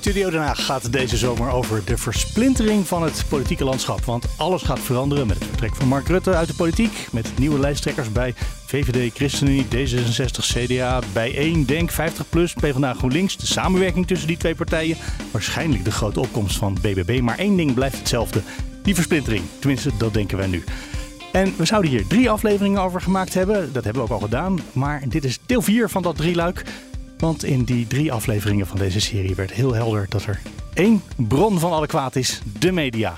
[0.00, 4.04] Studio Den Haag gaat deze zomer over de versplintering van het politieke landschap.
[4.04, 7.08] Want alles gaat veranderen met het vertrek van Mark Rutte uit de politiek.
[7.12, 8.34] Met nieuwe lijsttrekkers bij
[8.66, 13.36] VVD, ChristenUnie, D66, CDA, Bijeen, Denk, 50PLUS, PvdA, GroenLinks.
[13.36, 14.96] De samenwerking tussen die twee partijen.
[15.30, 17.20] Waarschijnlijk de grote opkomst van BBB.
[17.20, 18.42] Maar één ding blijft hetzelfde.
[18.82, 19.44] Die versplintering.
[19.58, 20.64] Tenminste, dat denken wij nu.
[21.32, 23.72] En we zouden hier drie afleveringen over gemaakt hebben.
[23.72, 24.58] Dat hebben we ook al gedaan.
[24.72, 26.64] Maar dit is deel 4 van dat drieluik.
[27.20, 30.40] Want in die drie afleveringen van deze serie werd heel helder dat er
[30.74, 33.16] één bron van alle kwaad is: de media.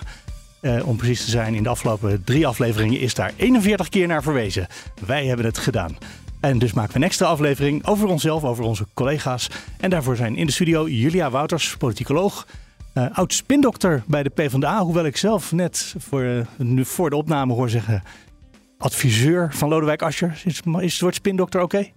[0.61, 4.23] Eh, om precies te zijn, in de afgelopen drie afleveringen is daar 41 keer naar
[4.23, 4.67] verwezen.
[5.07, 5.97] Wij hebben het gedaan.
[6.41, 9.49] En dus maken we een extra aflevering over onszelf, over onze collega's.
[9.81, 12.47] En daarvoor zijn in de studio Julia Wouters, politicoloog.
[12.95, 17.53] Uh, oud spindokter bij de PvdA, hoewel ik zelf net voor, nu voor de opname
[17.53, 18.03] hoor zeggen...
[18.79, 20.43] adviseur van Lodewijk Asscher.
[20.45, 21.91] Is, het woord spindokter oké?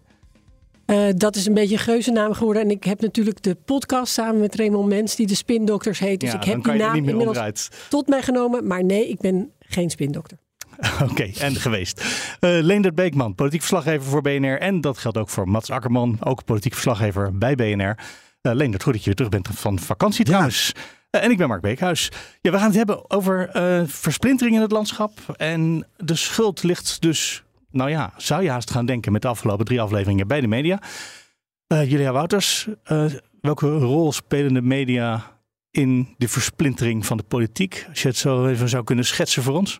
[0.85, 2.63] Uh, dat is een beetje een geuzennaam geworden.
[2.63, 6.19] En ik heb natuurlijk de podcast samen met Raymond Mens, die de Spindokters heet.
[6.19, 7.69] Dus ja, ik heb die naam inmiddels onderuit.
[7.89, 8.67] tot mij genomen.
[8.67, 10.37] Maar nee, ik ben geen spindokter.
[11.01, 12.01] Oké, okay, en geweest.
[12.01, 14.59] Uh, Leendert Beekman, politiek verslaggever voor BNR.
[14.59, 17.97] En dat geldt ook voor Mats Akkerman, ook politiek verslaggever bij BNR.
[18.41, 20.71] Uh, Leendert, goed dat je weer terug bent van vakantie trouwens.
[21.09, 21.21] Ja.
[21.21, 22.11] en ik ben Mark Beekhuis.
[22.41, 23.49] Ja, we gaan het hebben over
[23.87, 25.11] versplintering in het landschap.
[25.37, 27.44] En de schuld ligt dus
[27.75, 30.81] nou ja, zou je haast gaan denken met de afgelopen drie afleveringen bij de media.
[31.67, 33.05] Uh, Julia Wouters, uh,
[33.41, 35.39] welke rol spelen de media
[35.71, 37.85] in de versplintering van de politiek?
[37.89, 39.79] Als je het zo even zou kunnen schetsen voor ons.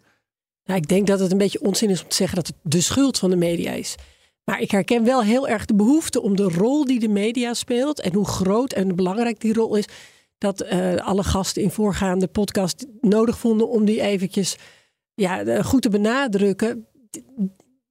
[0.64, 3.20] Ik denk dat het een beetje onzin is om te zeggen dat het de schuld
[3.20, 3.96] van de media is.
[4.44, 8.02] Maar ik herken wel heel erg de behoefte om de rol die de media speelt
[8.02, 9.86] en hoe groot en belangrijk die rol is,
[10.38, 14.56] dat uh, alle gasten in voorgaande podcast nodig vonden om die eventjes
[15.14, 16.88] ja, goed te benadrukken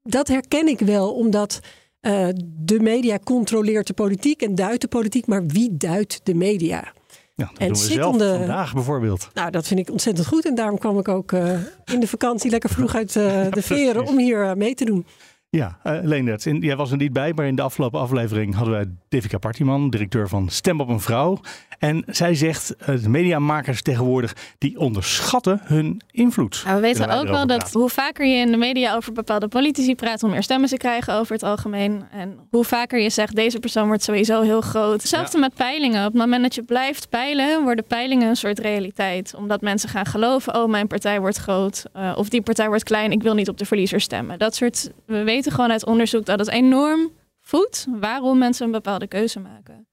[0.04, 1.60] dat herken ik wel, omdat
[2.00, 6.92] uh, de media controleert de politiek en duidt de politiek, maar wie duidt de media?
[7.34, 9.28] Ja, dat en doen we zelf vandaag bijvoorbeeld.
[9.34, 10.46] Nou, dat vind ik ontzettend goed.
[10.46, 14.06] En daarom kwam ik ook uh, in de vakantie lekker vroeg uit uh, de veren
[14.06, 15.06] om hier mee te doen.
[15.54, 18.86] Ja, uh, Leendert, jij was er niet bij, maar in de afgelopen aflevering hadden wij
[19.08, 21.40] Devika Partiman, directeur van Stem op een Vrouw.
[21.78, 26.62] En zij zegt, uh, de mediamakers tegenwoordig, die onderschatten hun invloed.
[26.64, 29.94] Nou, we weten ook wel dat hoe vaker je in de media over bepaalde politici
[29.94, 32.04] praat, hoe meer stemmen ze krijgen over het algemeen.
[32.12, 35.00] En hoe vaker je zegt, deze persoon wordt sowieso heel groot.
[35.00, 35.42] Hetzelfde ja.
[35.42, 36.06] met peilingen.
[36.06, 39.34] Op het moment dat je blijft peilen, worden peilingen een soort realiteit.
[39.34, 41.84] Omdat mensen gaan geloven, oh mijn partij wordt groot.
[41.96, 44.38] Uh, of die partij wordt klein, ik wil niet op de verliezer stemmen.
[44.38, 47.10] Dat soort, we weten gewoon uit onderzoek dat het enorm
[47.40, 49.86] voedt waarom mensen een bepaalde keuze maken.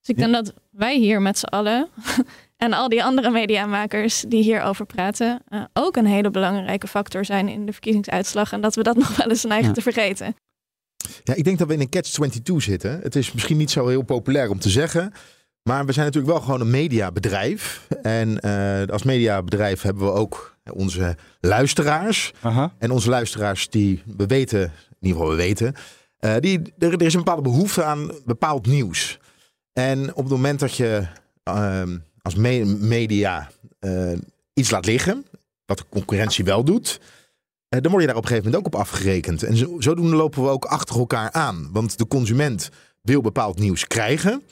[0.00, 1.88] Dus ik denk dat wij hier met z'n allen
[2.56, 7.48] en al die andere mediamakers die hierover praten, uh, ook een hele belangrijke factor zijn
[7.48, 8.52] in de verkiezingsuitslag.
[8.52, 9.74] En dat we dat nog wel eens neigen ja.
[9.74, 10.36] te vergeten.
[11.24, 13.00] Ja, ik denk dat we in een catch-22 zitten.
[13.02, 15.12] Het is misschien niet zo heel populair om te zeggen.
[15.62, 17.86] Maar we zijn natuurlijk wel gewoon een mediabedrijf.
[18.02, 22.32] En uh, als mediabedrijf hebben we ook onze luisteraars.
[22.40, 22.72] Aha.
[22.78, 25.74] En onze luisteraars, die we weten, in ieder geval we weten,
[26.20, 29.18] uh, die, er, er, is een bepaalde behoefte aan bepaald nieuws.
[29.72, 31.06] En op het moment dat je
[31.48, 31.82] uh,
[32.22, 34.12] als me media uh,
[34.54, 35.26] iets laat liggen,
[35.66, 37.00] wat de concurrentie wel doet,
[37.68, 39.42] uh, dan word je daar op een gegeven moment ook op afgerekend.
[39.42, 41.68] En zo, zodoende lopen we ook achter elkaar aan.
[41.72, 42.70] Want de consument
[43.02, 44.42] wil bepaald nieuws krijgen.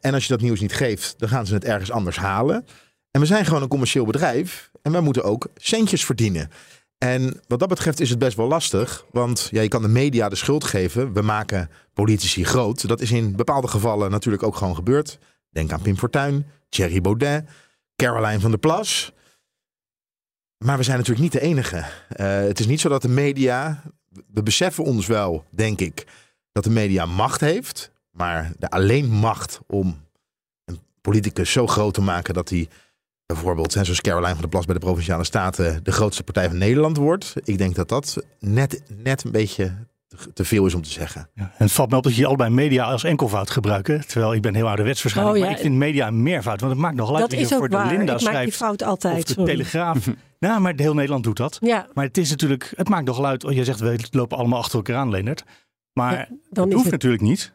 [0.00, 2.66] En als je dat nieuws niet geeft, dan gaan ze het ergens anders halen.
[3.14, 4.70] En we zijn gewoon een commercieel bedrijf.
[4.82, 6.50] En wij moeten ook centjes verdienen.
[6.98, 9.06] En wat dat betreft is het best wel lastig.
[9.10, 11.12] Want ja, je kan de media de schuld geven.
[11.12, 12.88] We maken politici groot.
[12.88, 15.18] Dat is in bepaalde gevallen natuurlijk ook gewoon gebeurd.
[15.50, 17.48] Denk aan Pim Fortuyn, Thierry Baudet,
[17.96, 19.12] Caroline van der Plas.
[20.64, 21.76] Maar we zijn natuurlijk niet de enige.
[21.76, 21.86] Uh,
[22.26, 23.82] het is niet zo dat de media.
[24.32, 26.06] We beseffen ons wel, denk ik,
[26.52, 27.90] dat de media macht heeft.
[28.10, 30.00] Maar de alleen macht om
[30.64, 32.68] een politicus zo groot te maken dat hij
[33.26, 36.96] bijvoorbeeld, zoals Caroline van der Plas bij de Provinciale Staten, de grootste partij van Nederland
[36.96, 37.32] wordt.
[37.44, 39.72] Ik denk dat dat net, net een beetje
[40.34, 41.28] te veel is om te zeggen.
[41.34, 44.06] Ja, en het valt me op dat je allebei media als enkelvoud gebruiken.
[44.06, 45.36] Terwijl ik ben heel ouderwets waarschijnlijk.
[45.36, 45.48] Oh, ja.
[45.48, 46.60] Maar ik vind media een meervoud.
[46.60, 47.88] Want het maakt nog uit dat is ook voor waar.
[47.88, 48.36] de Linda ik schrijft.
[48.38, 49.16] Maak die fout altijd.
[49.16, 49.50] Of de sorry.
[49.50, 50.06] Telegraaf.
[50.40, 51.58] nou, maar heel Nederland doet dat.
[51.60, 51.86] Ja.
[51.94, 53.44] Maar het is natuurlijk, het maakt nogal uit.
[53.44, 55.44] Oh, je zegt we lopen allemaal achter elkaar aan, Leonard.
[55.92, 57.52] Maar Ja, dan dat is hoeft het- natuurlijk niet.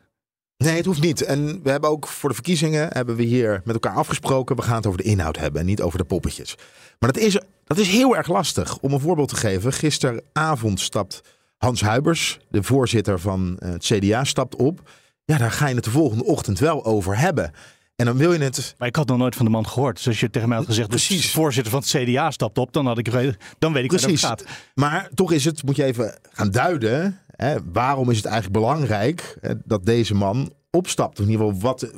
[0.65, 1.21] Nee, het hoeft niet.
[1.21, 4.55] En we hebben ook voor de verkiezingen hebben we hier met elkaar afgesproken.
[4.55, 6.55] We gaan het over de inhoud hebben en niet over de poppetjes.
[6.99, 8.77] Maar dat is, dat is heel erg lastig.
[8.77, 9.73] Om een voorbeeld te geven.
[9.73, 11.21] Gisteravond stapt
[11.57, 14.89] Hans Huibers, de voorzitter van eh, het CDA, stapt op.
[15.25, 17.51] Ja, daar ga je het de volgende ochtend wel over hebben.
[17.95, 18.75] En dan wil je het.
[18.77, 19.95] Maar ik had nog nooit van de man gehoord.
[19.95, 21.21] Dus als je tegen mij had gezegd, Precies.
[21.21, 23.11] de voorzitter van het CDA stapt op, dan had ik
[23.59, 24.21] dan weet ik Precies.
[24.21, 24.57] waar het gaat.
[24.75, 27.19] Maar toch is het, moet je even gaan duiden.
[27.39, 31.19] Hè, waarom is het eigenlijk belangrijk hè, dat deze man opstapt?
[31.19, 31.91] In ieder geval, wat,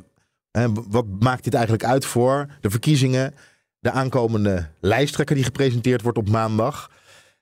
[0.52, 3.34] hè, wat maakt dit eigenlijk uit voor de verkiezingen?
[3.80, 6.92] De aankomende lijsttrekker die gepresenteerd wordt op maandag.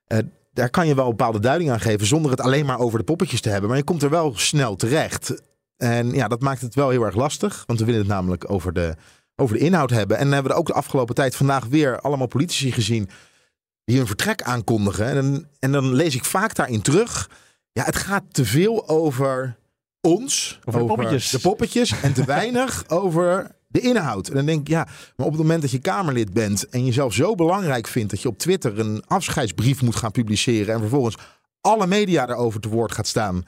[0.08, 0.20] Uh,
[0.54, 3.42] daar kan je wel bepaalde duiding aan geven zonder het alleen maar over de poppetjes
[3.42, 3.70] te hebben.
[3.70, 5.42] Maar je komt er wel snel terecht.
[5.78, 7.64] En ja, dat maakt het wel heel erg lastig.
[7.66, 8.96] Want we willen het namelijk over de,
[9.36, 10.18] over de inhoud hebben.
[10.18, 13.10] En dan hebben we ook de afgelopen tijd vandaag weer allemaal politici gezien
[13.84, 15.06] die hun vertrek aankondigen.
[15.06, 17.30] En, en dan lees ik vaak daarin terug.
[17.72, 19.58] Ja, het gaat te veel over
[20.02, 21.30] ons, over, de, poppetjes.
[21.30, 24.28] de poppetjes, en te weinig over de inhoud.
[24.28, 27.14] En dan denk ik, ja, maar op het moment dat je Kamerlid bent en jezelf
[27.14, 31.16] zo belangrijk vindt dat je op Twitter een afscheidsbrief moet gaan publiceren en vervolgens
[31.62, 33.44] alle media daarover te woord gaat staan.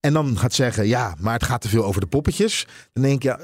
[0.00, 2.66] En dan gaat zeggen, ja, maar het gaat te veel over de poppetjes.
[2.92, 3.38] Dan denk ik, ja,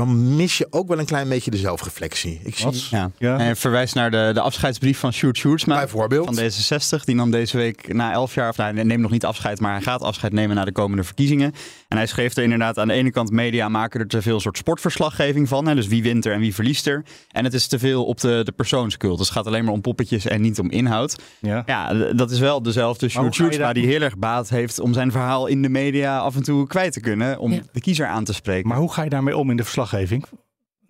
[0.00, 2.40] dan mis je ook wel een klein beetje de zelfreflectie.
[2.44, 2.86] Ik zie...
[2.90, 3.10] Ja.
[3.18, 3.38] ja.
[3.38, 5.76] En verwijs naar de, de afscheidsbrief van Sjoerd Sjoerdsma.
[5.76, 6.24] Bijvoorbeeld.
[6.24, 7.04] Van D66.
[7.04, 9.72] Die nam deze week na elf jaar, of nou, hij neemt nog niet afscheid, maar
[9.72, 11.52] hij gaat afscheid nemen na de komende verkiezingen.
[11.88, 14.56] En hij schreef er inderdaad aan de ene kant media maken er te veel soort
[14.56, 15.66] sportverslaggeving van.
[15.66, 17.04] Hè, dus wie wint er en wie verliest er.
[17.30, 19.18] En het is te veel op de, de persoonscult.
[19.18, 21.16] Dus het gaat alleen maar om poppetjes en niet om inhoud.
[21.40, 25.10] Ja, ja dat is wel dezelfde Sjoerd Sjoerdsma die heel erg baat heeft om zijn
[25.10, 27.38] verhaal in de media af en toe kwijt te kunnen.
[27.38, 28.68] Om de kiezer aan te spreken.
[28.68, 29.89] Maar hoe ga je daarmee om in de verslag?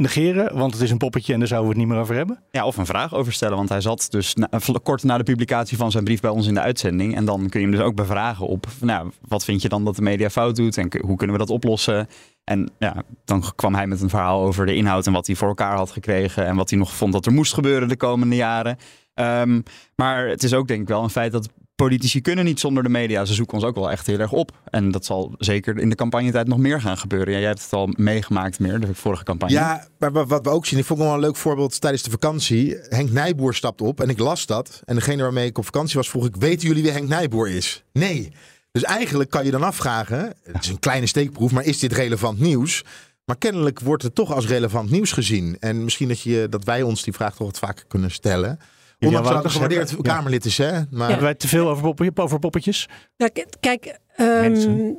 [0.00, 2.42] Negeren, want het is een poppetje en daar zouden we het niet meer over hebben?
[2.50, 4.34] Ja, of een vraag over stellen, want hij zat dus
[4.82, 7.16] kort na de publicatie van zijn brief bij ons in de uitzending.
[7.16, 9.96] En dan kun je hem dus ook bevragen op, nou, wat vind je dan dat
[9.96, 12.08] de media fout doet en hoe kunnen we dat oplossen?
[12.44, 15.48] En ja, dan kwam hij met een verhaal over de inhoud en wat hij voor
[15.48, 18.76] elkaar had gekregen en wat hij nog vond dat er moest gebeuren de komende jaren.
[19.14, 19.60] Ehm,
[19.94, 21.48] maar het is ook denk ik wel een feit dat
[21.84, 23.24] politici kunnen niet zonder de media.
[23.24, 24.58] Ze zoeken ons ook wel echt heel erg op.
[24.64, 27.32] En dat zal zeker in de campagnetijd nog meer gaan gebeuren.
[27.32, 29.54] Ja, jij hebt het al meegemaakt meer, de vorige campagne.
[29.54, 32.76] Ja, maar wat we ook zien, ik vond wel een leuk voorbeeld tijdens de vakantie.
[32.88, 34.82] Henk Nijboer stapt op en ik las dat.
[34.84, 37.84] En degene waarmee ik op vakantie was, vroeg ik, weten jullie wie Henk Nijboer is?
[37.92, 38.32] Nee.
[38.72, 42.40] Dus eigenlijk kan je dan afvragen, het is een kleine steekproef, maar is dit relevant
[42.40, 42.84] nieuws?
[43.24, 45.56] Maar kennelijk wordt het toch als relevant nieuws gezien.
[45.60, 48.58] En misschien dat, je, dat wij ons die vraag toch wat vaker kunnen stellen.
[49.00, 50.70] Ondanks dat het een gewaardeerd Kamerlid is, hè?
[50.90, 51.06] Maar...
[51.06, 52.88] Hebben wij te veel over, over poppetjes?
[53.16, 53.30] Nou,
[53.60, 54.98] kijk, um,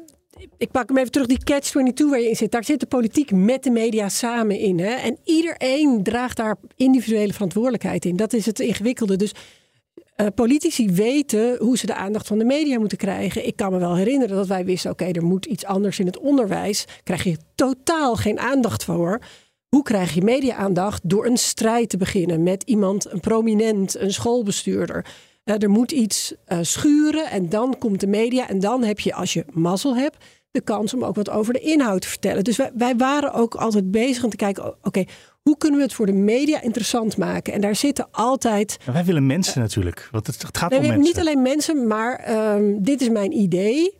[0.58, 2.52] ik pak hem even terug, die catch-22 waar je in zit.
[2.52, 4.80] Daar zit de politiek met de media samen in.
[4.80, 4.94] Hè?
[4.94, 8.16] En iedereen draagt daar individuele verantwoordelijkheid in.
[8.16, 9.16] Dat is het ingewikkelde.
[9.16, 9.32] Dus
[10.22, 13.48] uh, politici weten hoe ze de aandacht van de media moeten krijgen.
[13.48, 16.20] Ik kan me wel herinneren dat wij wisten: oké, er moet iets anders in het
[16.20, 16.86] onderwijs.
[17.04, 19.20] Krijg je totaal geen aandacht voor.
[19.76, 21.10] Hoe krijg je media-aandacht?
[21.10, 25.06] Door een strijd te beginnen met iemand, een prominent, een schoolbestuurder.
[25.46, 28.50] Uh, er moet iets uh, schuren en dan komt de media.
[28.50, 31.60] En dan heb je, als je mazzel hebt, de kans om ook wat over de
[31.60, 32.44] inhoud te vertellen.
[32.44, 35.04] Dus wij, wij waren ook altijd bezig om te kijken: oké,
[35.42, 37.54] hoe kunnen we het voor de media interessant maken?
[37.54, 38.78] En daar zitten altijd.
[38.86, 40.08] wij willen mensen natuurlijk.
[40.12, 41.00] Want het, gaat om mensen.
[41.00, 43.98] Niet alleen mensen, maar um, dit is mijn idee.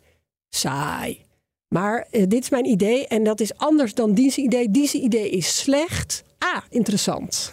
[0.48, 1.24] Saai.
[1.72, 4.70] Maar uh, dit is mijn idee en dat is anders dan die idee.
[4.70, 6.22] Die idee is slecht.
[6.38, 7.52] Ah, interessant.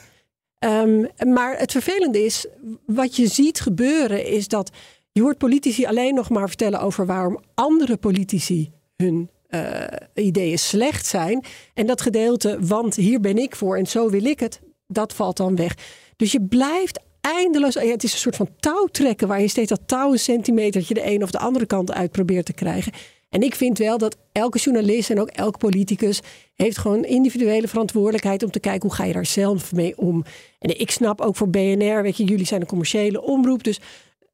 [0.59, 2.45] Um, maar het vervelende is,
[2.85, 4.71] wat je ziet gebeuren, is dat
[5.11, 9.83] je hoort politici alleen nog maar vertellen over waarom andere politici hun uh,
[10.13, 11.43] ideeën slecht zijn.
[11.73, 15.37] En dat gedeelte, want hier ben ik voor en zo wil ik het, dat valt
[15.37, 15.75] dan weg.
[16.15, 17.73] Dus je blijft eindeloos.
[17.73, 21.23] Het is een soort van touwtrekken waar je steeds dat touw een centimetertje de een
[21.23, 22.91] of de andere kant uit probeert te krijgen.
[23.29, 26.19] En ik vind wel dat elke journalist en ook elke politicus
[26.55, 30.23] heeft gewoon individuele verantwoordelijkheid om te kijken hoe ga je daar zelf mee om.
[30.59, 33.79] En ik snap ook voor BNR, weet je, jullie zijn een commerciële omroep, dus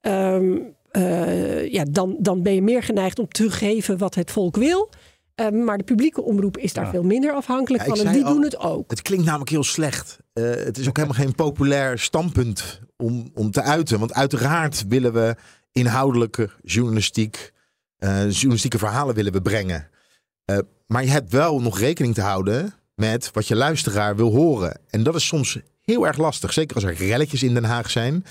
[0.01, 4.55] um, uh, ja, dan, dan ben je meer geneigd om te geven wat het volk
[4.55, 4.89] wil.
[5.35, 7.99] Um, maar de publieke omroep is daar veel minder afhankelijk van.
[7.99, 8.89] En die doen het ook.
[8.89, 10.19] Het klinkt namelijk heel slecht.
[10.33, 13.99] Uh, het is ook helemaal geen populair standpunt om, om te uiten.
[13.99, 15.35] Want uiteraard willen we
[15.71, 17.53] inhoudelijke journalistiek
[17.99, 19.87] uh, journalistieke verhalen willen we brengen.
[20.51, 24.79] Uh, maar je hebt wel nog rekening te houden met wat je luisteraar wil horen.
[24.89, 26.53] En dat is soms heel erg lastig.
[26.53, 28.25] Zeker als er relletjes in Den Haag zijn.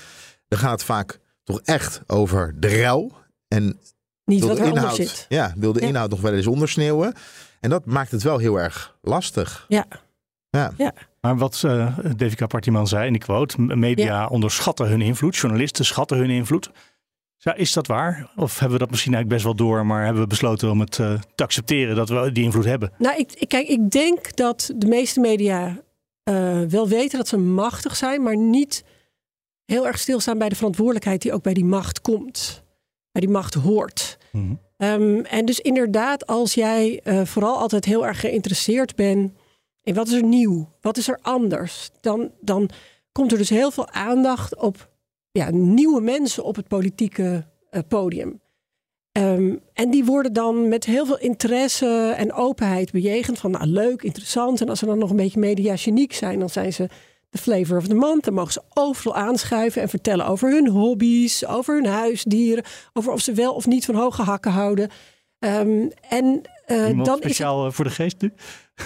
[0.47, 3.11] Dan gaat het vaak toch echt over de rel.
[3.47, 3.79] En
[4.25, 5.25] niet wat er inhoud, zit.
[5.29, 7.13] Ja, wil de inhoud nog wel eens ondersneeuwen.
[7.59, 9.65] En dat maakt het wel heel erg lastig.
[9.67, 9.85] Ja.
[10.49, 10.73] Ja.
[10.77, 10.93] ja.
[11.21, 16.17] Maar wat uh, Devika Partiman zei, en ik quote, media onderschatten hun invloed, journalisten schatten
[16.17, 16.69] hun invloed.
[17.53, 18.31] Is dat waar?
[18.35, 20.97] Of hebben we dat misschien eigenlijk best wel door, maar hebben we besloten om het
[20.97, 22.91] uh, te accepteren dat we die invloed hebben?
[22.97, 25.81] Nou, ik, kijk, ik denk dat de meeste media
[26.29, 28.83] uh, wel weten dat ze machtig zijn, maar niet
[29.65, 32.63] heel erg stilstaan bij de verantwoordelijkheid die ook bij die macht komt,
[33.11, 34.17] bij die macht hoort.
[34.31, 39.33] Mm um, en dus inderdaad, als jij uh, vooral altijd heel erg geïnteresseerd bent
[39.81, 42.69] in wat is er nieuw, wat is er anders, dan, dan
[43.11, 44.89] komt er dus heel veel aandacht op
[45.35, 48.41] ja, nieuwe mensen op het politieke uh, podium.
[49.17, 53.39] Um, en die worden dan met heel veel interesse en openheid bejegend.
[53.39, 54.61] Van nou leuk, interessant.
[54.61, 56.89] En als ze dan nog een beetje mediageniek zijn, dan zijn ze
[57.29, 58.23] de flavor of the month.
[58.23, 62.63] Dan mogen ze overal aanschuiven en vertellen over hun hobby's, over hun huisdieren,
[62.93, 64.89] over of ze wel of niet van hoge hakken houden.
[65.39, 68.31] Um, en uh, dan speciaal is het, voor de geest nu?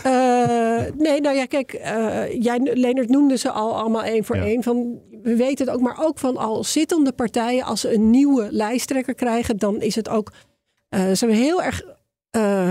[0.05, 4.63] Uh, nee, nou ja, kijk, uh, jij, Leonard noemde ze al allemaal één voor één.
[4.63, 8.47] Van, we weten het ook, maar ook van al zittende partijen, als ze een nieuwe
[8.51, 10.31] lijsttrekker krijgen, dan is het ook,
[10.89, 11.81] uh, zijn we heel erg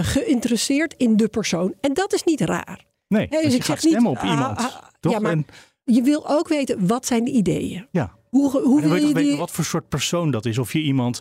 [0.02, 1.74] geïnteresseerd in de persoon.
[1.80, 2.84] En dat is niet raar.
[3.08, 4.58] Nee, dus ik zeg niet, op iemand.
[4.58, 5.12] Ah, toch?
[5.12, 5.36] Ja, maar
[5.84, 7.86] je wil ook weten, wat zijn de ideeën?
[7.90, 8.16] Ja.
[8.28, 9.36] Hoe, hoe wil je die...
[9.36, 10.58] wat voor soort persoon dat is?
[10.58, 11.20] Of je iemand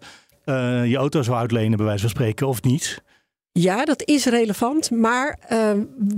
[0.86, 3.03] je auto zou uitlenen, bij wijze van spreken, of niet?
[3.60, 4.92] Ja, dat is relevant.
[4.92, 5.72] Maar uh,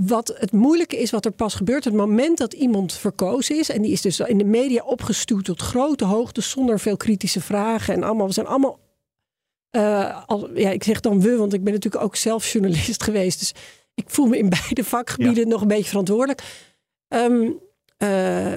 [0.06, 3.82] wat het moeilijke is, wat er pas gebeurt, het moment dat iemand verkozen is, en
[3.82, 8.02] die is dus in de media opgestuurd tot grote hoogte, zonder veel kritische vragen en
[8.02, 8.78] allemaal, we zijn allemaal.
[9.76, 13.38] Uh, al, ja, ik zeg dan we, want ik ben natuurlijk ook zelf journalist geweest.
[13.38, 13.54] Dus
[13.94, 16.42] ik voel me in beide vakgebieden nog een beetje verantwoordelijk.
[17.08, 18.52] Um, uh,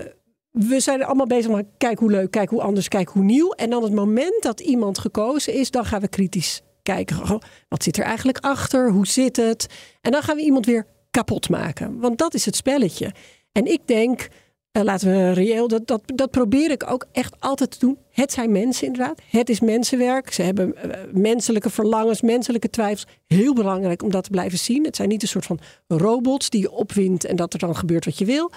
[0.49, 3.51] we zijn allemaal bezig met kijk hoe leuk, kijk hoe anders, kijk hoe nieuw.
[3.51, 7.39] En dan het moment dat iemand gekozen is, dan gaan we kritisch kijken.
[7.67, 8.91] Wat zit er eigenlijk achter?
[8.91, 9.67] Hoe zit het?
[10.01, 11.99] En dan gaan we iemand weer kapot maken.
[11.99, 13.11] Want dat is het spelletje.
[13.51, 14.27] En ik denk,
[14.71, 17.97] uh, laten we reëel, dat, dat, dat probeer ik ook echt altijd te doen.
[18.11, 19.21] Het zijn mensen inderdaad.
[19.29, 20.33] Het is mensenwerk.
[20.33, 23.11] Ze hebben uh, menselijke verlangens, menselijke twijfels.
[23.25, 24.85] Heel belangrijk om dat te blijven zien.
[24.85, 28.05] Het zijn niet een soort van robots die je opwint en dat er dan gebeurt
[28.05, 28.51] wat je wil.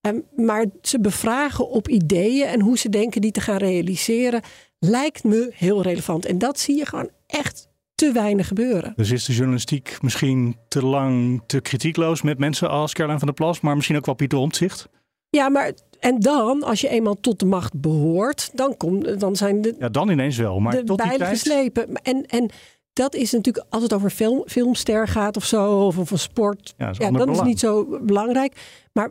[0.00, 4.42] Um, maar ze bevragen op ideeën en hoe ze denken die te gaan realiseren
[4.78, 6.26] lijkt me heel relevant.
[6.26, 8.92] En dat zie je gewoon echt te weinig gebeuren.
[8.96, 13.36] Dus is de journalistiek misschien te lang te kritiekloos met mensen als Caroline van der
[13.36, 14.88] Plas, maar misschien ook wel Pieter Omtzigt?
[15.30, 19.62] Ja, maar en dan, als je eenmaal tot de macht behoort, dan, komt, dan zijn
[19.62, 19.74] de.
[19.78, 20.60] Ja, dan ineens wel.
[20.60, 21.28] Maar de tot die tijd...
[21.28, 21.94] geslepen.
[22.02, 22.50] En, en
[22.92, 26.92] dat is natuurlijk, als het over film, filmster gaat of zo, of over sport, ja,
[26.98, 28.52] ja dan is niet zo belangrijk.
[28.92, 29.10] Maar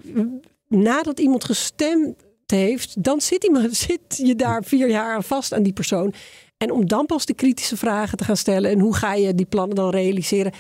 [0.68, 5.64] nadat iemand gestemd heeft, dan zit, iemand, zit je daar vier jaar aan vast aan
[5.64, 6.14] die persoon.
[6.58, 9.46] En om dan pas de kritische vragen te gaan stellen en hoe ga je die
[9.46, 10.52] plannen dan realiseren,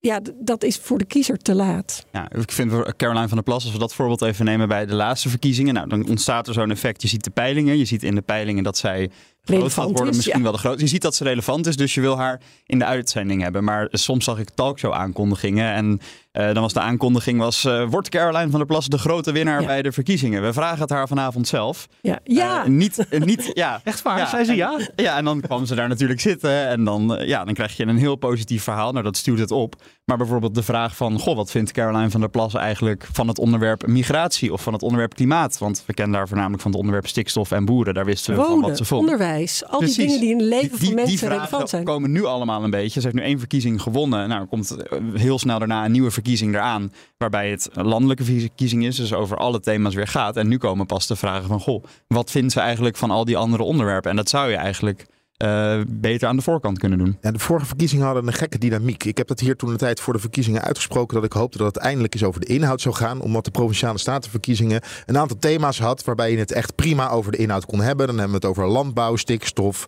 [0.00, 2.06] ja, dat is voor de kiezer te laat.
[2.12, 4.94] Ja, ik vind Caroline van der Plas, als we dat voorbeeld even nemen bij de
[4.94, 7.02] laatste verkiezingen, nou, dan ontstaat er zo'n effect.
[7.02, 9.10] Je ziet de peilingen, je ziet in de peilingen dat zij
[9.42, 10.80] groot gaat worden, misschien wel de groot.
[10.80, 13.64] Je ziet dat ze relevant is, dus je wil haar in de uitzending hebben.
[13.64, 16.00] Maar soms zag ik talkshow aankondigingen en
[16.32, 19.64] uh, dan was de aankondiging was, uh, wordt Caroline van der Plas de grote winnaar
[19.64, 20.42] bij de verkiezingen?
[20.42, 21.88] We vragen het haar vanavond zelf.
[22.00, 22.64] Ja, ja.
[22.64, 23.80] Uh, niet, niet, ja.
[23.84, 24.78] echt waar, ja, zei ze ja?
[24.78, 27.86] En, ja, en dan kwam ze daar natuurlijk zitten en dan, ja, dan krijg je
[27.86, 28.92] een heel positief verhaal.
[28.92, 29.74] Nou, dat stuurt het op.
[30.04, 33.38] Maar bijvoorbeeld de vraag van, goh, wat vindt Caroline van der Plas eigenlijk van het
[33.38, 35.58] onderwerp migratie of van het onderwerp klimaat?
[35.58, 37.94] Want we kennen daar voornamelijk van het onderwerp stikstof en boeren.
[37.94, 39.00] Daar wisten we Wonen, van wat ze vond.
[39.00, 41.84] onderwijs, al die dingen die in het leven van mensen die relevant zijn.
[41.84, 43.00] komen nu allemaal een beetje.
[43.00, 44.28] Ze heeft nu één verkiezing gewonnen.
[44.28, 44.76] Nou, er komt
[45.14, 46.92] heel snel daarna een nieuwe verkiezing eraan.
[47.16, 50.36] Waarbij het landelijke verkiezing is, dus over alle thema's weer gaat.
[50.36, 53.36] En nu komen pas de vragen van, goh, wat vindt ze eigenlijk van al die
[53.36, 54.10] andere onderwerpen?
[54.10, 55.06] En dat zou je eigenlijk
[55.38, 57.16] uh, beter aan de voorkant kunnen doen.
[57.20, 59.04] De vorige verkiezingen hadden een gekke dynamiek.
[59.04, 61.74] Ik heb dat hier toen de tijd voor de verkiezingen uitgesproken dat ik hoopte dat
[61.74, 63.20] het eindelijk eens over de inhoud zou gaan.
[63.20, 67.38] Omdat de provinciale statenverkiezingen een aantal thema's had waarbij je het echt prima over de
[67.38, 68.06] inhoud kon hebben.
[68.06, 69.86] Dan hebben we het over landbouw, stikstof,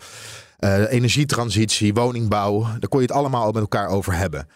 [0.60, 2.62] uh, energietransitie, woningbouw.
[2.62, 4.46] Daar kon je het allemaal met elkaar over hebben.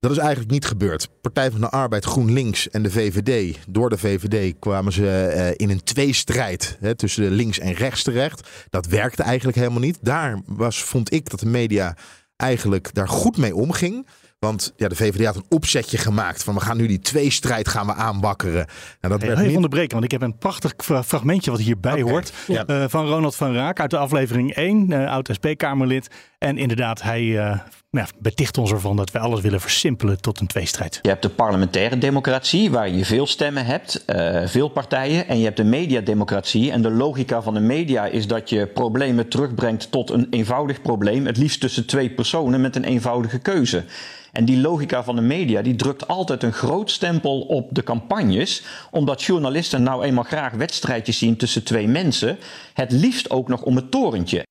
[0.00, 1.08] Dat is eigenlijk niet gebeurd.
[1.20, 3.58] Partij van de Arbeid, GroenLinks en de VVD.
[3.68, 8.02] Door de VVD kwamen ze uh, in een tweestrijd hè, tussen de links en rechts
[8.02, 8.48] terecht.
[8.70, 9.98] Dat werkte eigenlijk helemaal niet.
[10.00, 11.96] Daar was, vond ik dat de media
[12.36, 14.06] eigenlijk daar goed mee omging.
[14.38, 17.86] Want ja, de VVD had een opzetje gemaakt van we gaan nu die tweestrijd gaan
[17.86, 18.66] we aanbakkeren.
[19.00, 19.56] Nou, dat hey, werd niet...
[19.56, 22.12] onderbreken, want ik heb een prachtig fragmentje wat hierbij okay.
[22.12, 22.32] hoort.
[22.46, 22.64] Ja.
[22.66, 26.08] Uh, van Ronald van Raak uit de aflevering 1, uh, oud SP-Kamerlid.
[26.40, 30.98] En inderdaad, hij uh, beticht ons ervan dat wij alles willen versimpelen tot een tweestrijd.
[31.02, 35.28] Je hebt de parlementaire democratie, waar je veel stemmen hebt, uh, veel partijen.
[35.28, 36.70] En je hebt de mediademocratie.
[36.70, 41.26] En de logica van de media is dat je problemen terugbrengt tot een eenvoudig probleem.
[41.26, 43.84] Het liefst tussen twee personen met een eenvoudige keuze.
[44.32, 48.62] En die logica van de media die drukt altijd een groot stempel op de campagnes,
[48.90, 52.38] omdat journalisten nou eenmaal graag wedstrijdjes zien tussen twee mensen,
[52.74, 54.48] het liefst ook nog om het torentje.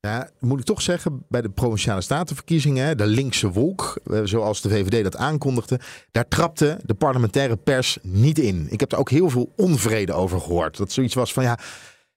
[0.00, 4.68] Ja, moet ik toch zeggen, bij de provinciale statenverkiezingen, de linkse wolk, eh, zoals de
[4.68, 5.80] VVD dat aankondigde,
[6.10, 8.66] daar trapte de parlementaire pers niet in.
[8.70, 10.76] Ik heb er ook heel veel onvrede over gehoord.
[10.76, 11.58] Dat zoiets was van ja,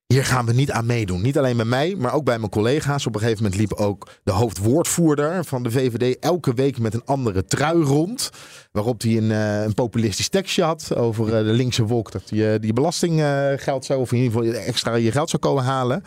[0.08, 1.22] hier gaan we niet aan meedoen.
[1.22, 3.06] Niet alleen bij mij, maar ook bij mijn collega's.
[3.06, 7.06] Op een gegeven moment liep ook de hoofdwoordvoerder van de VVD elke week met een
[7.06, 8.30] andere trui rond.
[8.72, 12.12] Waarop hij een, uh, een populistisch tekstje had over uh, de linkse wolk.
[12.12, 16.04] Dat je die belastinggeld zou, of in ieder geval extra je geld zou komen halen.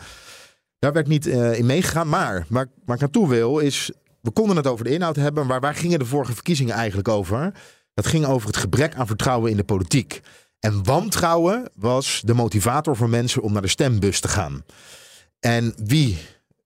[0.79, 2.09] Daar werd niet uh, in meegegaan.
[2.09, 3.91] Maar waar, waar ik naartoe wil is,
[4.21, 5.47] we konden het over de inhoud hebben.
[5.47, 7.53] Maar waar gingen de vorige verkiezingen eigenlijk over?
[7.93, 10.21] Dat ging over het gebrek aan vertrouwen in de politiek.
[10.59, 14.63] En wantrouwen was de motivator voor mensen om naar de stembus te gaan.
[15.39, 16.17] En wie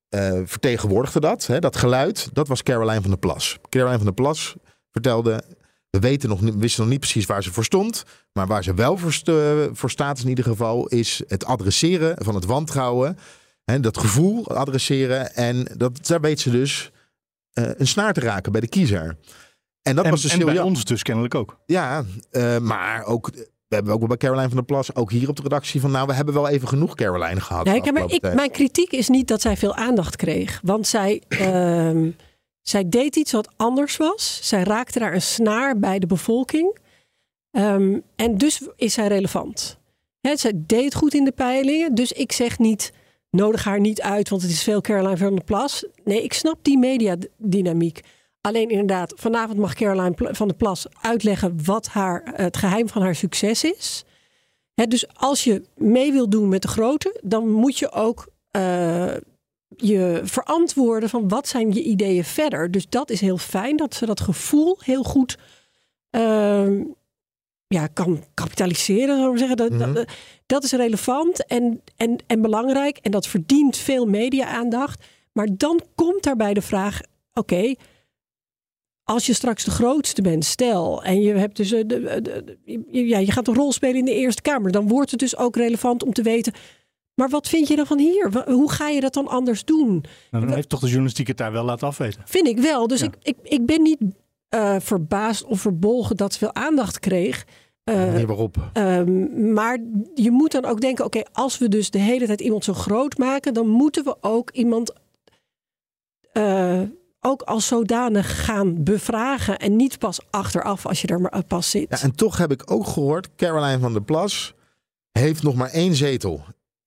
[0.10, 1.46] uh, vertegenwoordigde dat?
[1.46, 3.58] Hè, dat geluid, dat was Caroline van der Plas.
[3.70, 4.56] Caroline van der Plas
[4.92, 5.44] vertelde,
[5.90, 8.04] we weten nog, wisten nog niet precies waar ze voor stond.
[8.34, 9.14] Maar waar ze wel voor,
[9.74, 13.18] voor staat in ieder geval, is het adresseren van het wantrouwen.
[13.64, 15.36] Hè, dat gevoel adresseren.
[15.36, 16.92] En dat, daar weet ze dus
[17.54, 19.18] uh, een snaar te raken bij de kiezer.
[19.82, 21.60] En dat en, was dus en heel bij ons dus kennelijk ook.
[21.66, 23.30] Ja, uh, maar ook
[23.72, 26.08] we hebben ook bij Caroline van der Plas, ook hier op de redactie, van nou,
[26.08, 27.66] we hebben wel even genoeg Caroline gehad.
[27.66, 30.60] Ja, ik, maar ik, mijn kritiek is niet dat zij veel aandacht kreeg.
[30.64, 32.08] Want zij, uh,
[32.62, 34.40] zij deed iets wat anders was.
[34.42, 36.78] Zij raakte daar een snaar bij de bevolking.
[37.52, 39.80] Um, en dus is zij relevant.
[40.22, 41.96] He, zij deed goed in de peilingen.
[41.96, 42.92] Dus ik zeg niet,
[43.32, 45.86] nodig haar niet uit, want het is veel Caroline van der Plas.
[46.04, 48.00] Nee, ik snap die mediadynamiek.
[48.42, 53.16] Alleen inderdaad, vanavond mag Caroline van der Plas uitleggen wat haar, het geheim van haar
[53.16, 54.04] succes is.
[54.74, 59.14] dus als je mee wil doen met de grote, dan moet je ook uh,
[59.76, 62.72] je verantwoorden van wat zijn je ideeën verder.
[62.72, 65.38] Dus dat is heel fijn dat ze dat gevoel heel goed
[66.12, 66.82] uh,
[67.72, 69.58] ja, kan kapitaliseren, zou ik zeggen.
[69.58, 70.04] Dat, dat, mhm.
[70.46, 75.04] dat, is relevant en, en, en belangrijk en dat verdient veel media-aandacht.
[75.32, 77.00] Maar dan komt daarbij de vraag:
[77.34, 77.76] oké,
[79.04, 82.58] als je straks de grootste bent, stel, en je hebt dus eh, de, de,
[82.92, 85.56] ja, je gaat een rol spelen in de Eerste Kamer, dan wordt het dus ook
[85.56, 86.54] relevant om te weten.
[87.14, 88.44] Maar wat vind je dan van hier?
[88.46, 90.04] Hoe ga je dat dan anders doen?
[90.32, 92.22] Nou, dan heeft toch de journalistiek het daar wel laten afweten?
[92.26, 92.88] Vind ik wel.
[92.88, 94.00] Dus ik, ik, ik ben niet
[94.56, 97.46] uh, verbaasd of verbolgen dat ze veel aandacht kreeg.
[97.84, 98.72] Uh, waarop?
[98.74, 99.78] Um, maar
[100.16, 103.18] je moet dan ook denken: oké, als we dus de hele tijd iemand zo groot
[103.18, 104.94] maken, dan moeten we ook iemand
[106.34, 106.82] uh,
[107.20, 111.86] ook als zodanig gaan bevragen en niet pas achteraf als je er maar pas zit.
[111.90, 114.54] Ja, en toch heb ik ook gehoord, Caroline van der Plas
[115.12, 116.44] heeft nog maar één zetel.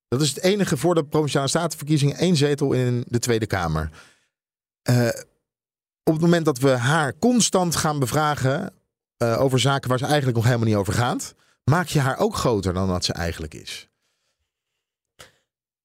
[0.09, 3.90] Dat is het enige voor de Provinciale Statenverkiezingen, één zetel in de Tweede Kamer.
[4.90, 5.09] Uh,
[6.02, 8.72] op het moment dat we haar constant gaan bevragen
[9.33, 11.35] uh, over zaken waar ze eigenlijk nog helemaal niet over gaat,
[11.65, 13.89] maak je haar ook groter dan dat ze eigenlijk is.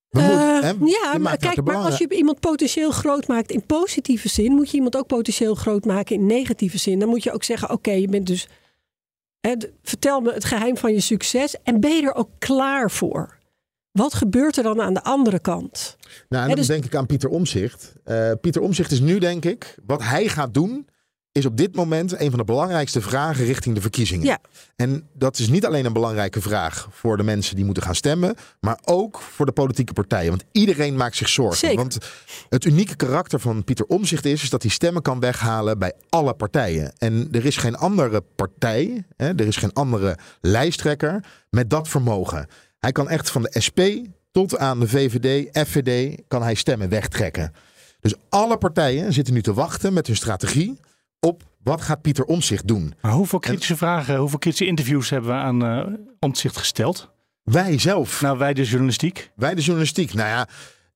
[0.10, 4.70] Uh, ja, maar kijk, maar als je iemand potentieel groot maakt in positieve zin, moet
[4.70, 7.00] je iemand ook potentieel groot maken in negatieve zin.
[7.00, 8.48] Dan moet je ook zeggen: oké, je bent dus.
[9.40, 13.38] Hè, vertel me het geheim van je succes en ben je er ook klaar voor?
[13.92, 15.98] Wat gebeurt er dan aan de andere kant?
[16.30, 16.68] Nou, en dan dus...
[16.68, 17.94] denk ik aan Pieter Omzicht.
[18.06, 20.88] Uh, Pieter Omzicht is nu, denk ik, wat hij gaat doen,
[21.40, 24.26] is op dit moment een van de belangrijkste vragen richting de verkiezingen.
[24.26, 24.40] Ja.
[24.76, 28.36] En dat is niet alleen een belangrijke vraag voor de mensen die moeten gaan stemmen,
[28.60, 30.30] maar ook voor de politieke partijen.
[30.30, 31.58] Want iedereen maakt zich zorgen.
[31.58, 31.78] Zeker.
[31.78, 31.98] Want
[32.50, 36.34] het unieke karakter van Pieter Omzicht is, is dat hij stemmen kan weghalen bij alle
[36.34, 36.94] partijen.
[36.98, 42.48] En er is geen andere partij, hè, er is geen andere lijsttrekker met dat vermogen.
[42.80, 43.80] Hij kan echt van de SP
[44.32, 47.54] tot aan de VVD, FVD, kan hij stemmen wegtrekken.
[48.00, 50.80] Dus alle partijen zitten nu te wachten met hun strategie
[51.20, 52.94] op wat gaat Pieter Omzicht doen.
[53.02, 57.12] Maar hoeveel kritische vragen, hoeveel kritische interviews hebben we aan uh, Omzicht gesteld?
[57.44, 58.22] Wij zelf.
[58.22, 59.32] Nou, wij de journalistiek.
[59.36, 60.14] Wij de journalistiek.
[60.14, 60.48] Nou ja,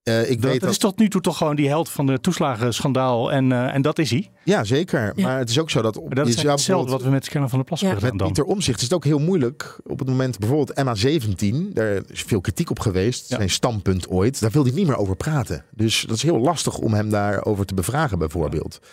[0.04, 2.20] uh, ik dat, weet dat is tot nu toe toch gewoon die held van de
[2.20, 3.32] toeslagenschandaal.
[3.32, 4.32] En, uh, en dat is hij.
[4.44, 5.14] Ja, zeker.
[5.16, 5.28] Ja.
[5.28, 5.96] Maar het is ook zo dat...
[5.96, 7.98] Maar dat is hetzelfde wat we met Scanner van de Plas ja.
[8.02, 9.80] Met Pieter Omzicht is het ook heel moeilijk.
[9.84, 11.74] Op het moment bijvoorbeeld MA17.
[11.74, 13.30] Daar is veel kritiek op geweest.
[13.30, 13.36] Ja.
[13.36, 14.40] Zijn standpunt ooit.
[14.40, 15.66] Daar wil hij niet meer over praten.
[15.72, 18.80] Dus dat is heel lastig om hem daarover te bevragen bijvoorbeeld.
[18.82, 18.88] Ja.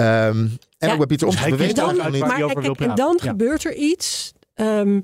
[0.00, 1.58] Um, en ja, ook bij Pieter Omtzigt.
[1.58, 3.28] Dus dan, maar, kijk, en dan ja.
[3.28, 4.32] gebeurt er iets.
[4.54, 5.02] Um,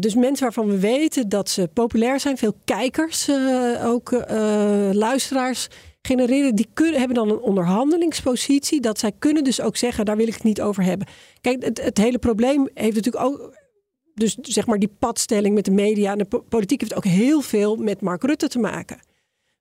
[0.00, 4.20] dus mensen waarvan we weten dat ze populair zijn, veel kijkers, uh, ook uh,
[4.92, 5.68] luisteraars
[6.02, 8.80] genereren, die kunnen, hebben dan een onderhandelingspositie.
[8.80, 11.06] Dat zij kunnen dus ook zeggen, daar wil ik het niet over hebben.
[11.40, 13.60] Kijk, het, het hele probleem heeft natuurlijk ook.
[14.14, 17.76] Dus zeg maar die padstelling met de media en de politiek heeft ook heel veel
[17.76, 19.00] met Mark Rutte te maken.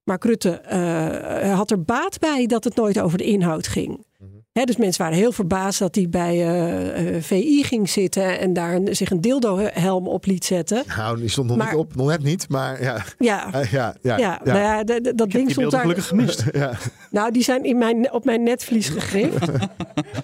[0.03, 4.05] Mark Rutte uh, had er baat bij dat het nooit over de inhoud ging.
[4.53, 8.73] Dus mensen waren heel verbaasd dat hij bij uh, uh, VI ging zitten en daar
[8.73, 10.83] een, zich een dildo-helm op liet zetten.
[10.97, 13.03] Nou, die stond nog Maar- niet op, nog net niet, maar ja.
[13.17, 15.71] Ja, Eh, ja, ja, ja, nou ja, de- de- dat Ik heb ding die stond
[15.71, 15.81] daar.
[15.81, 16.43] gelukkig gemist.
[16.53, 16.71] ja.
[17.11, 19.47] Nou, die zijn in mijn, op mijn netvlies gegrift.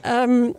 [0.02, 0.50] Ehm,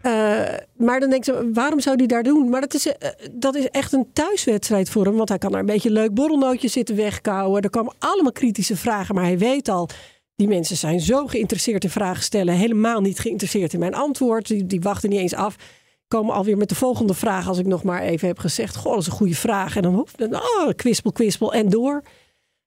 [0.00, 0.42] eh,
[0.76, 2.48] maar dan denk je, waarom zou hij daar doen?
[2.48, 5.16] Maar dat is, eh, dat is echt een thuiswedstrijd voor hem.
[5.16, 7.62] Want hij kan daar een beetje leuk borrelnootje zitten wegkouwen.
[7.62, 9.14] Er komen allemaal kritische vragen.
[9.14, 9.88] Maar hij weet al,
[10.36, 12.54] die mensen zijn zo geïnteresseerd in vragen stellen.
[12.54, 14.46] Helemaal niet geïnteresseerd in mijn antwoord.
[14.46, 15.56] Die, die wachten niet eens af.
[16.08, 17.48] Komen alweer met de volgende vraag.
[17.48, 19.76] Als ik nog maar even heb gezegd, goh, dat is een goede vraag.
[19.76, 22.02] En dan, hoef- dan oh, kwispel, kwispel en door.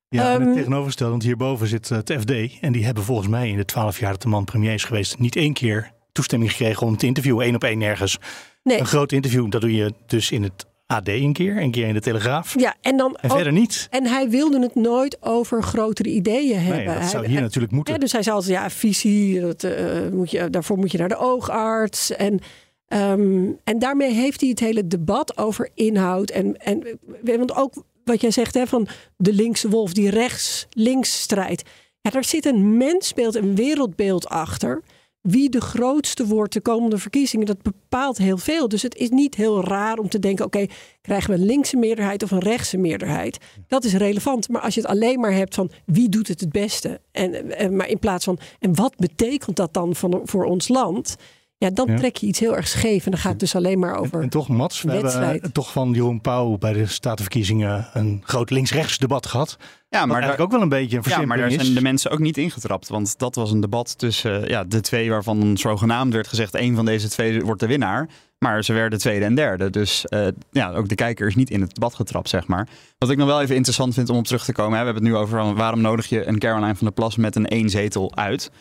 [0.10, 2.32] Ja, en Ehm, het tegenovergestelde, want hierboven zit eh, het FD.
[2.62, 5.19] En die hebben volgens mij in de twaalf jaar dat de man premier is geweest...
[5.19, 7.45] niet één keer toestemming gekregen om te interviewen.
[7.45, 8.17] één op één nergens.
[8.63, 11.62] Nee, Een groot interview, dat doe je dus in het AD een keer.
[11.62, 12.60] Een keer in de Telegraaf.
[12.60, 13.88] ja, en dan En ook- verder niet.
[13.91, 16.76] En hij wilde het nooit over grotere ideeën hebben.
[16.76, 17.93] Nee, dat Hij- zou hier hij- natuurlijk moeten.
[17.93, 21.10] Ja, dus hij zei altijd, ja, visie, dat, eh, moet je, daarvoor moet je naar
[21.10, 22.12] de oogarts.
[22.12, 22.39] En,
[22.88, 26.30] ehm, en daarmee heeft hij het hele debat over inhoud.
[26.30, 27.73] En, en want ook
[28.04, 31.69] wat jij zegt, hè, van de linkse wolf die rechts-links strijdt.
[32.02, 34.82] Ja, daar zit een mensbeeld, een wereldbeeld achter.
[35.27, 38.67] Wie de grootste wordt de komende verkiezingen, dat bepaalt heel veel.
[38.67, 40.65] Dus het is niet heel raar om te denken: oké,
[41.01, 43.37] krijgen we een linkse meerderheid of een rechtse meerderheid?
[43.67, 44.49] Dat is relevant.
[44.49, 47.75] Maar als je het alleen maar hebt van wie doet het het beste, en, en,
[47.75, 51.15] maar in plaats van en wat betekent dat dan van, voor ons land?
[51.59, 51.95] Ja, dan Ja.
[51.97, 54.21] trek je iets heel erg scheef en dan gaat het dus alleen maar over.
[54.21, 55.41] en toch, Mats, we hebben wedstrijd.
[55.41, 59.57] eh, toch van Jeroen Pauw bij de Statenverkiezingen een groot links-rechts debat gehad.
[59.89, 61.61] Ja, Maar daar, ook wel een beetje een ja, maar daar is.
[61.61, 62.87] zijn de mensen ook niet ingetrapt.
[62.87, 66.55] Want dat was een debat tussen ja, de twee waarvan zogenaamd werd gezegd...
[66.55, 68.09] één van deze twee wordt de winnaar.
[68.39, 69.69] Maar ze werden tweede en derde.
[69.69, 72.67] Dus eh, ja, ook de kijker is niet in het debat getrapt, zeg maar.
[72.97, 74.71] Wat ik nog wel even interessant vind om op terug te komen...
[74.77, 77.35] Hè, we hebben het nu over waarom nodig je een Caroline van der Plas met
[77.35, 78.51] een één zetel uit...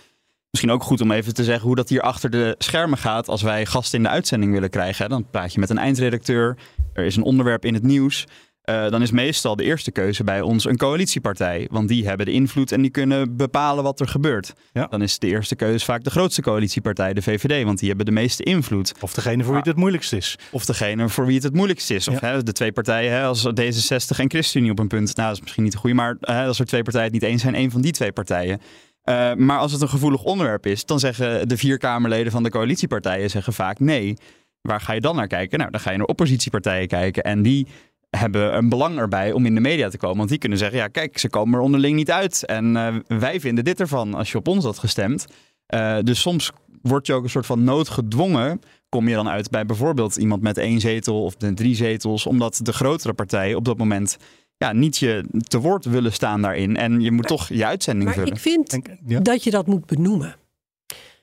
[0.56, 3.42] Misschien ook goed om even te zeggen hoe dat hier achter de schermen gaat als
[3.42, 5.08] wij gasten in de uitzending willen krijgen.
[5.08, 6.56] Dan praat je met een eindredacteur,
[6.92, 8.24] er is een onderwerp in het nieuws.
[8.62, 11.68] Eh, dan is meestal de eerste keuze bij ons een coalitiepartij.
[11.70, 14.52] Want die hebben de invloed en die kunnen bepalen wat er gebeurt.
[14.72, 14.86] Ja.
[14.86, 17.64] Dan is de eerste keuze vaak de grootste coalitiepartij, de VVD.
[17.64, 18.94] Want die hebben de meeste invloed.
[19.00, 20.38] Of degene voor wie het het moeilijkst is.
[20.50, 22.08] Of degene voor wie het het moeilijkst is.
[22.08, 22.28] Of Ja.
[22.28, 25.16] hè, de twee partijen, hè, als D66 en ChristenUnie op een punt.
[25.16, 27.30] Nou, dat is misschien niet de goede, maar hè, als er twee partijen het niet
[27.30, 28.60] eens zijn, één van die twee partijen.
[29.06, 32.50] Eh, maar als het een gevoelig onderwerp is, dan zeggen de vier Kamerleden van de
[32.50, 34.16] coalitiepartijen zeggen vaak nee.
[34.60, 35.58] Waar ga je dan naar kijken?
[35.58, 37.22] Nou, dan ga je naar oppositiepartijen kijken.
[37.22, 37.66] En die
[38.10, 40.16] hebben een belang erbij om in de media te komen.
[40.16, 42.44] Want die kunnen zeggen, ja kijk, ze komen er onderling niet uit.
[42.46, 45.26] En eh, wij vinden dit ervan als je op ons had gestemd.
[45.66, 46.50] Eh, dus soms
[46.82, 48.60] word je ook een soort van noodgedwongen.
[48.88, 52.26] Kom je dan uit bij bijvoorbeeld iemand met één zetel of drie zetels.
[52.26, 54.16] Omdat de grotere partijen op dat moment
[54.56, 56.76] ja, niet je te woord willen staan daarin.
[56.76, 58.32] En je moet toch je uitzending Maar vullen.
[58.32, 59.20] ik vind ja.
[59.20, 60.36] dat je dat moet benoemen.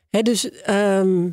[0.10, 1.26] Hè, dus ehm,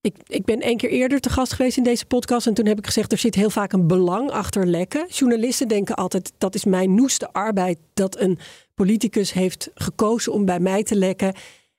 [0.00, 2.46] ik, ik ben één keer eerder te gast geweest in deze podcast.
[2.46, 5.06] En toen heb ik gezegd, er zit heel vaak een belang achter lekken.
[5.08, 7.78] Journalisten denken altijd, dat is mijn noeste arbeid.
[7.94, 8.38] Dat een
[8.74, 11.34] politicus heeft gekozen om bij mij te lekken.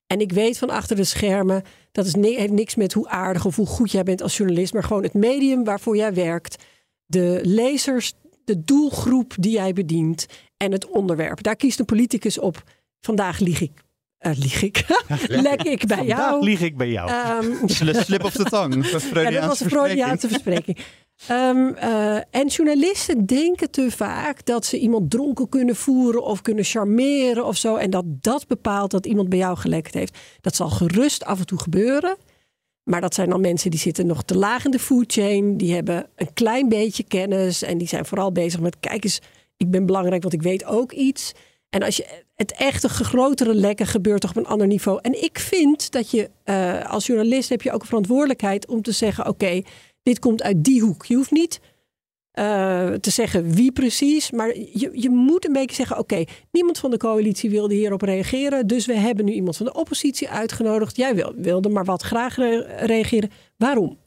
[0.07, 3.55] En ik weet van achter de schermen, dat is heeft niks met hoe aardig of
[3.55, 4.73] hoe goed jij bent als journalist.
[4.73, 6.63] Maar gewoon het medium waarvoor jij werkt.
[7.05, 8.13] De lezers,
[8.45, 10.25] de doelgroep die jij bedient.
[10.57, 11.43] En het onderwerp.
[11.43, 12.63] Daar kiest een politicus op.
[13.01, 13.83] Vandaag lieg ik.
[14.17, 14.85] Eh, lieg ik.
[15.27, 16.43] Lek ik bij Vandaag jou.
[16.43, 17.09] lieg ik bij jou.
[17.09, 17.67] Ehm,
[18.03, 18.83] Slip of the tongue.
[19.13, 20.77] ja, dat was een Freudiaanse verspreking.
[21.27, 27.45] Eh, en journalisten denken te vaak dat ze iemand dronken kunnen voeren of kunnen charmeren
[27.45, 27.75] of zo.
[27.75, 30.17] En dat dat bepaalt dat iemand bij jou gelekt heeft.
[30.41, 32.17] Dat zal gerust af en toe gebeuren.
[32.85, 35.57] Maar dat zijn dan mensen die zitten nog te laag in de food chain.
[35.57, 37.61] Die hebben een klein beetje kennis.
[37.61, 39.21] En die zijn vooral bezig met: kijk eens,
[39.57, 41.31] ik ben belangrijk, want ik weet ook iets.
[41.69, 44.99] En als je het echte grotere lekken gebeurt toch op een ander niveau.
[45.01, 48.91] En ik vind dat je eh, als journalist heb je ook een verantwoordelijkheid om te
[48.91, 49.61] zeggen: oké,
[50.03, 51.05] dit komt uit die hoek.
[51.05, 51.59] Je hoeft niet
[52.35, 56.91] eh, te zeggen wie precies, maar je, je moet een beetje zeggen: oké, niemand van
[56.91, 60.95] de coalitie wilde hierop reageren, dus we hebben nu iemand van de oppositie uitgenodigd.
[60.97, 63.29] Jij wil, wilde maar wat graag re- reageren.
[63.57, 63.97] Waarom?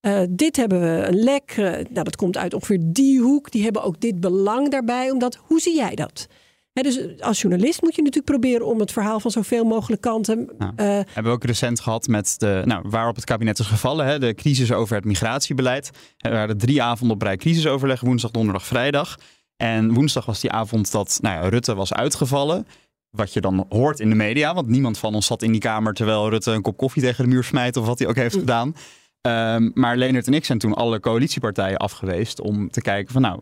[0.00, 1.54] Eh, dit hebben we een lek.
[1.56, 3.50] eh, nou, dat komt uit ongeveer die hoek.
[3.50, 5.10] Die hebben ook dit belang daarbij.
[5.10, 6.26] Omdat, hoe zie jij dat?
[6.72, 10.48] Dus als journalist moet je natuurlijk proberen om het verhaal van zoveel mogelijk kanten.
[10.58, 14.18] Eh, Hebben we ook recent gehad met de, nou, waarop het kabinet is gevallen, hè,
[14.18, 15.90] de crisis over het migratiebeleiid.
[16.18, 19.16] Er waren drie avonden op rij crisisoverleg, woensdag, donderdag, vrijdag.
[19.56, 22.66] En woensdag was die avond dat nou ja, Rutte was uitgevallen.
[23.10, 25.94] Wat je dan hoort in de media, want niemand van ons zat in die kamer
[25.94, 28.74] terwijl Rutte een kop koffie tegen de muur smijt of wat hij ook heeft gedaan.
[29.20, 33.40] Ehm, maar Leonard en ik zijn toen alle coalitiepartijen afgeweest om te kijken van nou,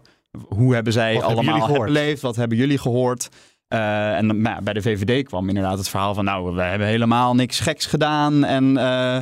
[0.49, 2.23] hoe hebben zij Wat allemaal beleefd?
[2.23, 3.29] Wat hebben jullie gehoord?
[3.69, 7.61] Uh, en bij de VVD kwam inderdaad het verhaal van, nou, we hebben helemaal niks
[7.61, 8.45] geks gedaan.
[8.45, 9.19] En uh,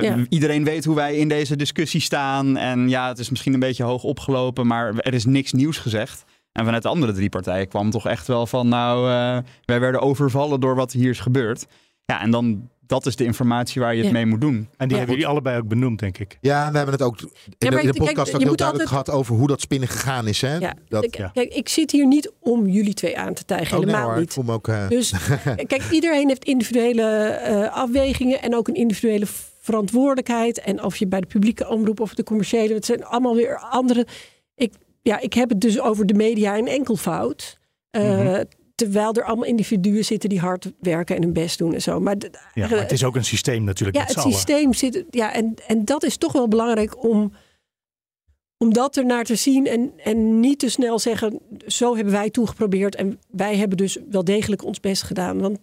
[0.00, 0.16] ja.
[0.28, 2.56] iedereen weet hoe wij in deze discussie staan.
[2.56, 6.24] En ja, het is misschien een beetje hoog opgelopen, maar er is niks nieuws gezegd.
[6.52, 10.00] En vanuit de andere drie partijen kwam toch echt wel van, nou, uh, wij werden
[10.00, 11.66] overvallen door wat hier is gebeurd.
[12.04, 14.68] Ja, en dan dat is de informatie waar je het mee moet doen.
[14.76, 16.38] En die hebben jullie allebei ook benoemd, denk ik.
[16.40, 18.88] Ja, we hebben het ook in, de, in de podcast kijk, ook heel duidelijk altijd...
[18.88, 20.40] gehad over hoe dat spinnen gegaan is.
[20.40, 20.56] Hè?
[20.56, 21.10] Ja, dat...
[21.10, 23.78] Kijk, ik zit hier niet om jullie twee aan te tijgen.
[23.78, 24.38] Oh, helemaal nee, niet.
[24.46, 24.88] Ook, uh...
[24.88, 25.12] Dus
[25.66, 29.26] kijk, iedereen heeft individuele uh, afwegingen en ook een individuele
[29.60, 30.60] verantwoordelijkheid.
[30.60, 34.06] En of je bij de publieke omroep of de commerciële, het zijn allemaal weer andere.
[34.54, 34.72] Ik,
[35.02, 37.58] ja, ik heb het dus over de media in enkelvoud.
[37.90, 38.44] Uh, mm -hmm.
[38.76, 42.00] Terwijl er allemaal individuen zitten die hard werken en hun best doen en zo.
[42.00, 42.16] Maar,
[42.54, 43.96] ja, maar het is ook een systeem natuurlijk.
[43.96, 45.04] Ja, het systeem zit.
[45.10, 47.32] Ja, en, en dat is toch wel belangrijk om,
[48.56, 49.66] om dat er naar te zien.
[49.66, 52.94] En, en niet te snel zeggen: zo hebben wij toegeprobeerd.
[52.94, 55.40] En wij hebben dus wel degelijk ons best gedaan.
[55.40, 55.58] Want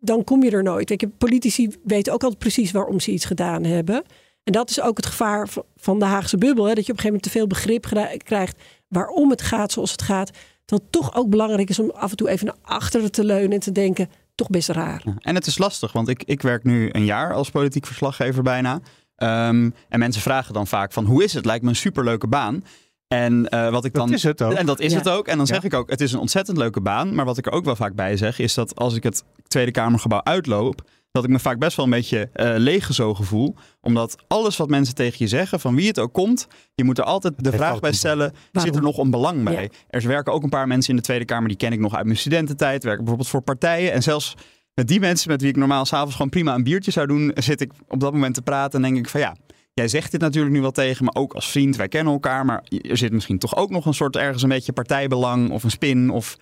[0.00, 0.90] dan kom je er nooit.
[0.90, 4.04] Ik heb, politici weten ook altijd precies waarom ze iets gedaan hebben.
[4.44, 6.64] En dat is ook het gevaar van de Haagse bubbel.
[6.64, 6.74] Hè?
[6.74, 10.02] Dat je op een gegeven moment te veel begrip krijgt waarom het gaat zoals het
[10.02, 10.30] gaat
[10.70, 13.52] dat het toch ook belangrijk is om af en toe even naar achteren te leunen
[13.52, 15.02] en te denken, toch best raar.
[15.18, 18.74] en het is lastig, want ik, ik werk nu een jaar als politiek verslaggever bijna.
[18.74, 21.44] Um, en mensen vragen dan vaak van hoe is het?
[21.44, 22.64] Lijkt me een superleuke baan.
[23.08, 24.06] En uh, wat ik dan.
[24.06, 24.52] Dat is het ook.
[24.52, 25.26] En dat is het ook.
[25.26, 27.14] En dan zeg ik ook: het is een ontzettend leuke baan.
[27.14, 29.70] Maar wat ik er ook wel vaak bij zeg, is dat als ik het Tweede
[29.70, 33.56] Kamergebouw uitloop dat ik me vaak best wel een beetje uh, leeggezogen voel.
[33.80, 37.04] Omdat alles wat mensen tegen je zeggen, van wie het ook komt, je moet er
[37.04, 39.70] altijd de vraag bij stellen: zit er nog een belang bij?
[39.88, 42.04] Er werken ook een paar mensen in de Tweede Kamer, die ken ik nog uit
[42.04, 43.92] mijn studententijd, werken bijvoorbeeld voor partijen.
[43.92, 44.34] En zelfs
[44.74, 47.60] met die mensen met wie ik normaal s'avonds gewoon prima een biertje zou doen, zit
[47.60, 49.36] ik op dat moment te praten en denk ik van ja.
[49.74, 52.44] Jij zegt dit natuurlijk nu wel tegen, maar ook als vriend, wij kennen elkaar.
[52.44, 55.70] Maar er zit misschien toch ook nog een soort ergens een beetje partijbelang of een
[55.70, 56.10] spin.
[56.10, 56.36] Of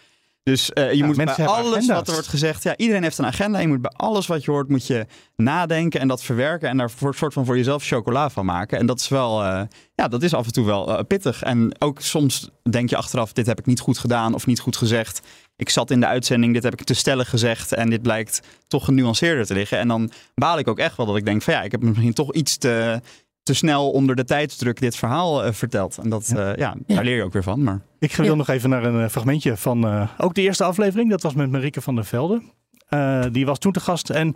[0.49, 3.59] dus uh, je moet bij alles wat er wordt gezegd, ja, iedereen heeft een agenda.
[3.59, 5.07] Je moet bij alles wat je hoort, moet je
[5.37, 8.79] nadenken en dat verwerken en daar een soort van voor jezelf chocola van maken.
[8.79, 9.63] En dat is wel, uh,
[9.95, 11.43] ja, dat is af en toe wel uh, pittig.
[11.43, 14.77] En ook soms denk je achteraf, dit heb ik niet goed gedaan of niet goed
[14.77, 15.21] gezegd.
[15.57, 18.85] Ik zat in de uitzending, dit heb ik te stellig gezegd en dit blijkt toch
[18.85, 19.79] genuanceerder te liggen.
[19.79, 22.13] En dan baal ik ook echt wel dat ik denk van ja, ik heb misschien
[22.13, 23.01] toch iets te,
[23.49, 25.99] te snel onder de tijdsdruk dit verhaal uh, vertelt.
[25.99, 26.51] En dat, ja.
[26.51, 27.63] Uh, ja, daar leer je ook weer van.
[27.63, 27.81] Maar...
[27.99, 31.11] Ik wil nog even naar een fragmentje van uh, ook de eerste aflevering.
[31.11, 32.43] Dat was met Marieke van der Velde.
[33.33, 34.35] die was toen te gast en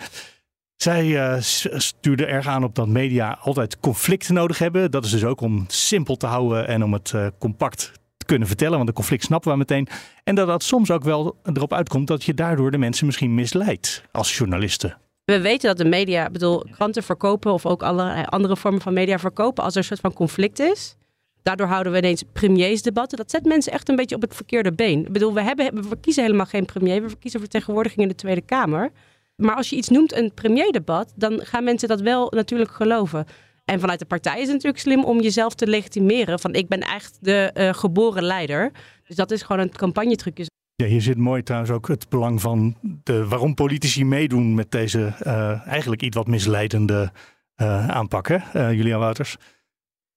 [0.76, 1.38] zij
[1.76, 4.90] stuurde erg aan op dat media altijd conflicten nodig hebben.
[4.90, 8.76] Dat is dus ook om simpel te houden en om het compact te kunnen vertellen.
[8.76, 9.88] Want de conflict snappen we meteen.
[10.24, 14.02] En dat dat soms ook wel erop uitkomt dat je daardoor de mensen misschien misleidt
[14.12, 14.96] als journalisten.
[15.24, 19.18] We weten dat de media, bedoel, kranten verkopen of ook alle andere vormen van media
[19.18, 20.96] verkopen als er een soort van conflict is.
[21.42, 23.18] Daardoor houden we ineens premiersdebatten.
[23.18, 25.06] Dat zet mensen echt een beetje op het verkeerde been.
[25.06, 27.02] Ik bedoel, we, hebben, we kiezen helemaal geen premier.
[27.02, 28.90] We verkiezen vertegenwoordiging in de Tweede Kamer.
[29.36, 33.26] Maar als je iets noemt een premierdebat, dan gaan mensen dat wel natuurlijk geloven.
[33.64, 36.40] En vanuit de partij is het natuurlijk slim om jezelf te legitimeren.
[36.40, 38.70] Van ik ben echt de uh, geboren leider.
[39.06, 40.46] Dus dat is gewoon een campagnetrucje.
[40.82, 45.14] Ja, hier zit mooi trouwens ook het belang van de, waarom politici meedoen met deze
[45.26, 47.12] uh, eigenlijk iets wat misleidende
[47.56, 48.44] uh, aanpakken.
[48.56, 49.36] Uh, Julia Wouters.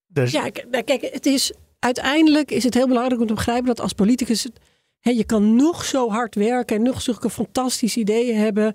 [0.07, 0.31] Dus...
[0.31, 3.93] Ja, nou, kijk, het is, uiteindelijk is het heel belangrijk om te begrijpen dat als
[3.93, 4.47] politicus,
[4.99, 8.73] hè, je kan nog zo hard werken en nog zulke fantastische ideeën hebben.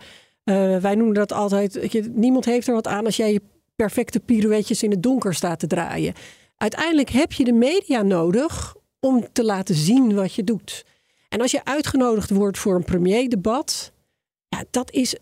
[0.83, 3.43] wij noemen dat altijd, je, niemand heeft er wat aan als jij je
[3.77, 6.15] perfecte pirouetjes in het donker staat te draaien.
[6.57, 10.85] Uiteindelijk heb je de media nodig om te laten zien wat je doet.
[11.31, 13.93] En als je uitgenodigd wordt voor een premierdebat,
[14.49, 15.17] ja, dat is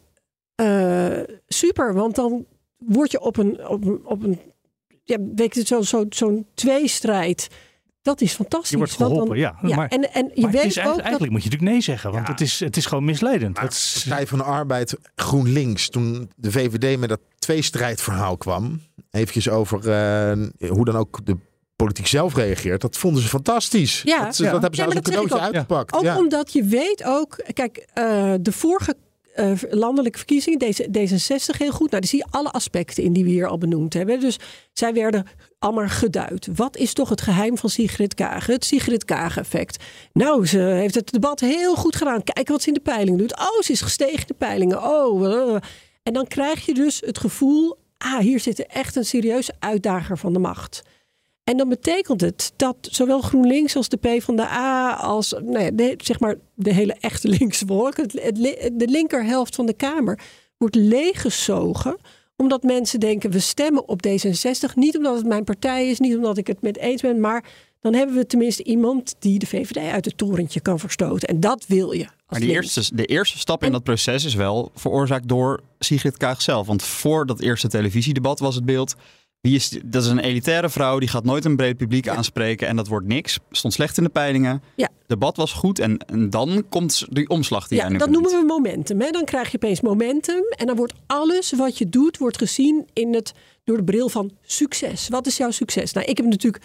[0.61, 1.95] uh, super.
[1.95, 4.41] Want dan word je op een, op een, op een
[5.05, 7.49] ja, weet je, zo'n zo, zo'n tweestrijd.
[8.03, 8.71] Dat is fantastisch.
[8.71, 9.59] Je wordt geholpen, dan, ja.
[9.63, 9.77] ja.
[9.77, 11.31] Maar, en, en je weet is, ook eigenlijk dat...
[11.31, 12.33] moet je natuurlijk nee zeggen, want ja.
[12.33, 13.61] het, is, het is gewoon misleidend.
[13.61, 14.05] Het is...
[14.09, 20.71] Partij van de Arbeid, GroenLinks, toen de VVD met dat tweestrijdverhaal kwam, eventjes over uh,
[20.71, 21.37] hoe dan ook de
[21.85, 22.81] politiek zelf reageert.
[22.81, 24.03] Dat vonden ze fantastisch.
[24.05, 24.51] Ja, dat, ja.
[24.51, 25.93] dat hebben ze als een cadeautje uitgepakt.
[25.93, 28.97] Ook omdat je weet ook, kijk, uh, de vorige
[29.39, 31.91] uh, landelijke verkiezingen, deze, D66 heel goed.
[31.91, 34.21] Nou, die zie je alle aspecten in die we hier al benoemd hebben.
[34.21, 34.37] Dus
[34.73, 35.27] zij werden
[35.59, 36.49] allemaal geduid.
[36.55, 38.47] Wat is toch het geheim van Sigrid Kaag?
[38.47, 39.85] Het Sigrid Kaag-effect.
[40.13, 42.23] Nou, ze heeft het debat heel goed gedaan.
[42.23, 43.39] Kijk wat ze in de peiling doet.
[43.39, 44.83] Oh, ze is gestegen in de peilingen.
[44.83, 45.57] Oh, uh.
[46.03, 47.79] en dan krijg je dus het gevoel...
[47.99, 50.83] ah, hier zit echt een serieuze uitdager van de macht.
[51.49, 56.21] En dan betekent het dat zowel GroenLinks als de PvdA als nou ja, de, zeg
[56.21, 58.37] maar de hele echte linkse wolk, het, het,
[58.73, 60.19] de linkerhelft van de Kamer,
[60.57, 61.97] wordt leeggezogen
[62.37, 64.75] omdat mensen denken we stemmen op D66.
[64.75, 67.45] Niet omdat het mijn partij is, niet omdat ik het met eens ben, maar
[67.81, 71.29] dan hebben we tenminste iemand die de VVD uit het torentje kan verstoten.
[71.29, 72.55] En dat wil je Maar links.
[72.55, 76.67] eerste, de eerste stap in dat proces is wel veroorzaakt door Sigrid Kaag zelf.
[76.67, 78.95] Want voor dat eerste televisiedebat was het beeld...
[79.41, 82.69] Wie is, dat is een elitaire vrouw, die gaat nooit een breed publiek aanspreken.
[82.69, 83.39] En dat wordt niks.
[83.51, 84.63] Stond slecht in de peilingen.
[84.77, 84.89] Ja.
[85.07, 85.79] Debat was goed.
[85.79, 89.01] En, en dan komt die omslag die Ja, jij nu dat noemen we momentum.
[89.01, 89.11] Hè?
[89.11, 90.43] Dan krijg je opeens momentum.
[90.57, 93.33] En dan wordt alles wat je doet, wordt gezien in het,
[93.65, 95.09] door de bril van succes.
[95.09, 95.93] Wat is jouw succes?
[95.93, 96.65] Nou, ik heb natuurlijk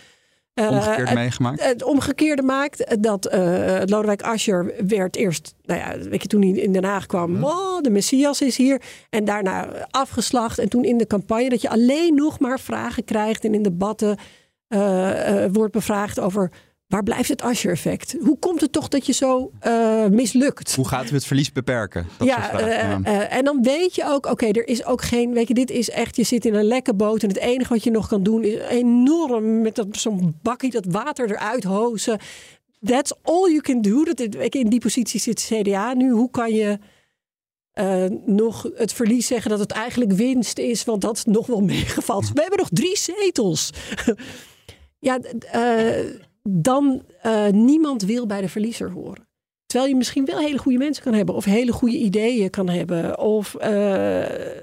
[0.54, 1.64] Omgekeerd het, meegemaakt.
[1.64, 3.02] het omgekeerde maakt.
[3.02, 7.06] Dat eh Lodewijk Asscher werd eerst, nou ja, weet je, toen hij in Den Haag
[7.06, 7.44] kwam.
[7.44, 8.82] Oh, de Messias is hier.
[9.10, 10.60] En daarna afgeslacht.
[10.60, 13.46] En toen in de campagne dat je alleen nog maar vragen krijgt.
[13.46, 14.18] En in debatten
[14.68, 16.52] eh, eh, wordt bevraagd over...
[16.94, 18.16] Waar blijft het Asscher-effect?
[18.22, 20.76] Hoe komt het toch dat je zo eh, mislukt?
[20.76, 22.08] Hoe gaat u het verlies beperken?
[22.18, 25.54] Dat ja, eh, en dan weet je ook, oké, er is ook geen, weet je,
[25.54, 28.08] dit is echt, je zit in een lekke boot en het enige wat je nog
[28.08, 32.20] kan doen is enorm met dat- zo'n bakkie dat water eruit hozen.
[32.86, 34.04] That's all you can do.
[34.04, 34.20] Dat,
[34.56, 36.12] in die positie zit CDA nu.
[36.12, 36.80] Hoe kan je
[38.26, 42.32] nog het verlies zeggen dat het eigenlijk winst is, want dat is nog wel meegevalt.
[42.34, 43.70] We hebben nog drie zetels.
[45.00, 45.20] ja,
[45.52, 46.06] eh,
[46.50, 49.28] dan eh, niemand wil bij de verliezer horen.
[49.66, 51.36] Terwijl je misschien wel hele goede mensen kan hebben.
[51.36, 53.20] Of hele goede ideeën kan hebben.
[53.20, 54.58] Of, eh,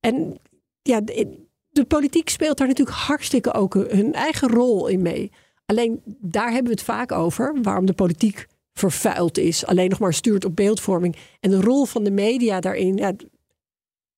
[0.00, 0.40] en
[0.82, 5.32] ja, de, politiek speelt daar natuurlijk hartstikke ook hun eigen rol in mee.
[5.66, 7.62] Alleen daar hebben we het vaak over.
[7.62, 9.66] Waarom de politiek vervuild is.
[9.66, 11.16] Alleen nog maar stuurt op beeldvorming.
[11.40, 13.18] En de rol van de media daarin.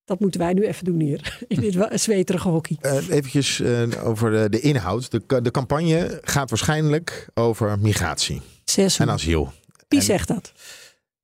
[0.07, 1.37] Dat moeten wij nu even doen hier.
[1.47, 2.77] In dit zweterige hockey.
[2.81, 5.11] Eh eventjes eh, over de, de inhoud.
[5.11, 9.51] De, de campagne gaat waarschijnlijk over migratie Zes en asiel.
[9.87, 10.51] Wie en- zegt dat?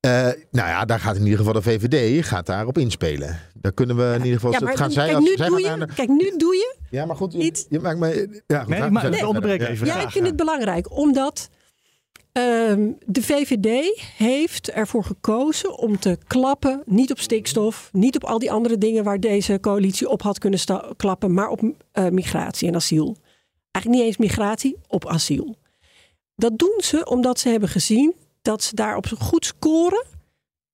[0.00, 0.10] Eh,
[0.50, 3.40] nou ja, daar gaat in ieder geval de VVD gaat daarop inspelen.
[3.54, 4.50] Daar kunnen we in ieder geval.
[4.52, 6.54] Ja, dat maar gaan zij kijk, als, nu zij doe je, de- kijk, nu doe
[6.54, 7.32] je ja, maar goed.
[7.68, 8.42] Je, maakt me.
[8.46, 9.86] Ja, goed, Nee, ga- maar nee, onderbreek even.
[9.86, 10.24] Ja, ik vind ja.
[10.24, 11.48] het belangrijk, omdat
[12.34, 18.38] ehm, de VVD heeft ervoor gekozen om te klappen, niet op stikstof, niet op al
[18.38, 20.60] die andere dingen waar deze coalitie op had kunnen
[20.96, 21.60] klappen, maar op
[21.92, 23.16] eh, migratie en asiel.
[23.70, 25.56] Eigenlijk niet eens migratie, op asiel.
[26.36, 30.04] Dat doen ze omdat ze hebben gezien dat ze daarop goed scoren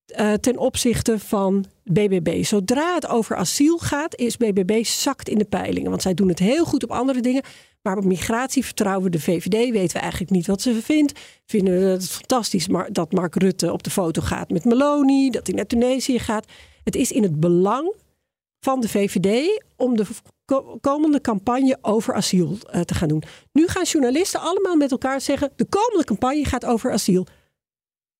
[0.07, 2.45] eh, ten opzichte van BBB.
[2.45, 5.91] Zodra het over asiel gaat, is BBB zakt in de peilingen.
[5.91, 7.43] Want zij doen het heel goed op andere dingen.
[7.83, 9.71] Maar op migratie vertrouwen we de VVD.
[9.71, 11.21] Weten we eigenlijk niet wat ze vindt.
[11.47, 15.31] Vinden we het fantastisch dat Mark Rutte op de foto gaat met Meloni.
[15.31, 16.47] Dat hij naar Tunesië gaat.
[16.85, 17.95] Het is in het belang
[18.61, 20.07] van de VVD om de
[20.45, 23.23] ko- komende campagne over asiel eh, te gaan doen.
[23.53, 27.27] Nu gaan journalisten allemaal met elkaar zeggen: de komende campagne gaat over asiel.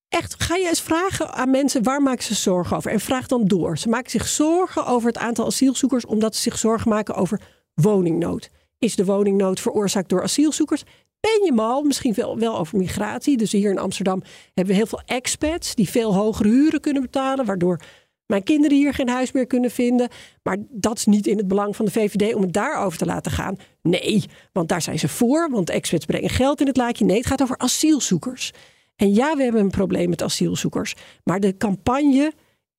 [0.09, 2.91] Echt, ga je eens vragen aan mensen waar maken ze zorgen over?
[2.91, 3.79] En vraag dan door.
[3.79, 7.41] Ze maken zich zorgen over het aantal asielzoekers omdat ze zich zorgen maken over
[7.75, 8.51] woningnood.
[8.81, 10.83] Is de woningnood veroorzaakt door asielzoekers?
[11.21, 13.37] Ben je mal, misschien wel, wel over migratie.
[13.37, 17.45] Dus hier in Amsterdam hebben we heel veel expats die veel hogere huren kunnen betalen,
[17.45, 17.81] waardoor
[18.27, 20.09] mijn kinderen hier geen huis meer kunnen vinden.
[20.43, 23.33] Maar dat is niet in het belang van de VVD om het daarover te laten
[23.33, 23.57] gaan.
[23.83, 27.05] Nee, want daar zijn ze voor, want expats brengen geld in het laadje.
[27.05, 28.53] Nee, het gaat over asielzoekers.
[28.97, 30.95] En ja, we hebben een probleem met asielzoekers.
[31.25, 32.33] Maar de campagne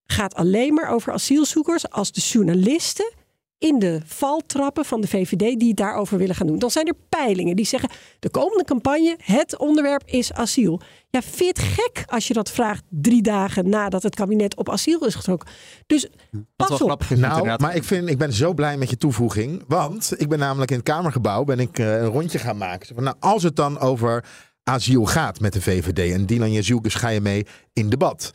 [0.06, 3.14] gaat alleen maar over asielzoekers als de journalisten
[3.62, 6.60] in de valtrappen van de VVD die het daarover willen gaan doen.
[6.60, 10.82] Dan zijn er peilingen die zeggen: de komende campagne, het onderwerp is asiel.
[11.10, 14.70] Ja, vind je het gek als je dat vraagt drie dagen nadat het kabinet op
[14.70, 15.50] asiel is getrokken?
[15.88, 16.08] Dus
[16.56, 17.04] pas op.
[17.10, 19.64] is Nou, maar ik, vind, ik ben zo blij met je toevoeging.
[19.68, 23.04] Want ik ben namelijk in het Kamergebouw ben ik, eh, een rondje gaan maken.
[23.04, 24.26] Nou, als het dan over
[24.64, 28.32] asiel gaat met de VVD en Dylan Jezielkes ga je mee in debat.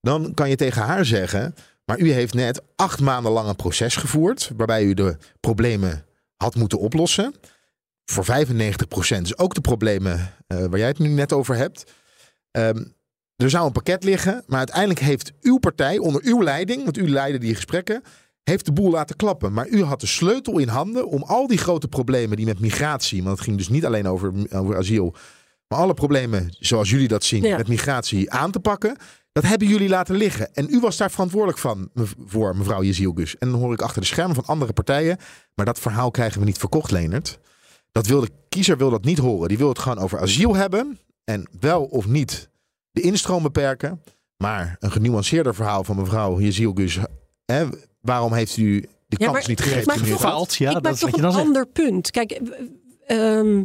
[0.00, 1.54] Dan kan je tegen haar zeggen,
[1.88, 4.50] maar u heeft net acht maanden lang een proces gevoerd.
[4.56, 6.04] Waarbij u de problemen
[6.36, 7.34] had moeten oplossen.
[8.04, 11.92] Voor 95% is ook de problemen eh, waar jij het nu net over hebt.
[12.50, 12.84] Ehm,
[13.36, 17.08] er zou een pakket liggen, maar uiteindelijk heeft uw partij onder uw leiding, want u
[17.10, 18.02] leidde die gesprekken,
[18.42, 19.52] heeft de boel laten klappen.
[19.52, 23.22] Maar u had de sleutel in handen om al die grote problemen die met migratie,
[23.22, 25.14] want het ging dus niet alleen over, over asiel,
[25.68, 27.56] maar alle problemen zoals jullie dat zien Ja.
[27.56, 28.96] met migratie aan te pakken.
[29.40, 30.54] Dat hebben jullie laten liggen.
[30.54, 31.90] En u was daar verantwoordelijk van,
[32.26, 33.38] voor mevrouw Jezielgus.
[33.38, 35.18] En dan hoor ik achter de schermen van andere partijen.
[35.54, 37.38] Maar dat verhaal krijgen we niet verkocht, Leonard.
[37.92, 39.48] Dat wil de kiezer wil dat niet horen.
[39.48, 40.98] Die wil het gewoon over asiel hebben.
[41.24, 42.48] En wel of niet
[42.90, 44.02] de instroom beperken.
[44.36, 46.98] Maar een genuanceerder verhaal van mevrouw Jezielgus.
[47.44, 47.66] Hè,
[48.00, 49.86] waarom heeft u de Ja, kans maar niet ik gegeven?
[49.86, 50.20] maak toch?
[50.20, 51.44] Faalt, ja, ik dat maak is toch een zegt.
[51.44, 52.10] ander punt.
[52.10, 53.58] Kijk, eh, ehm,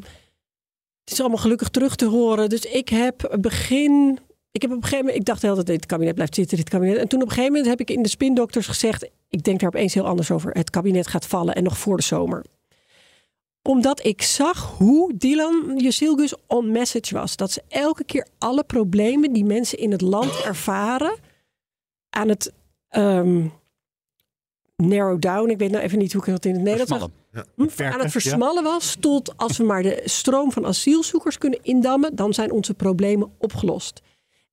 [1.04, 2.50] het is allemaal gelukkig terug te horen.
[2.50, 4.20] Dus ik heb begin.
[4.54, 5.20] Ik heb op een gegeven moment.
[5.20, 6.98] Ik dacht heel dat dit kabinet blijft zitten, dit kabinet.
[6.98, 9.10] En toen op een gegeven moment heb ik in de spindokters gezegd.
[9.30, 10.52] Ik denk daar opeens heel anders over.
[10.52, 12.44] Het kabinet gaat vallen en nog voor de zomer.
[13.62, 17.36] Omdat ik zag hoe Dylan Jusilgus on message was.
[17.36, 21.16] Dat ze elke keer alle problemen die mensen in het land ervaren
[22.10, 22.52] aan het
[22.90, 23.48] ehm,
[24.76, 25.50] narrow down.
[25.50, 27.06] Ik weet nou even niet hoe ik dat in het Nederlands.
[27.32, 27.76] Versmallen.
[27.76, 32.16] Hm, aan het versmallen was tot als we maar de stroom van asielzoekers kunnen indammen,
[32.16, 34.02] dan zijn onze problemen opgelost.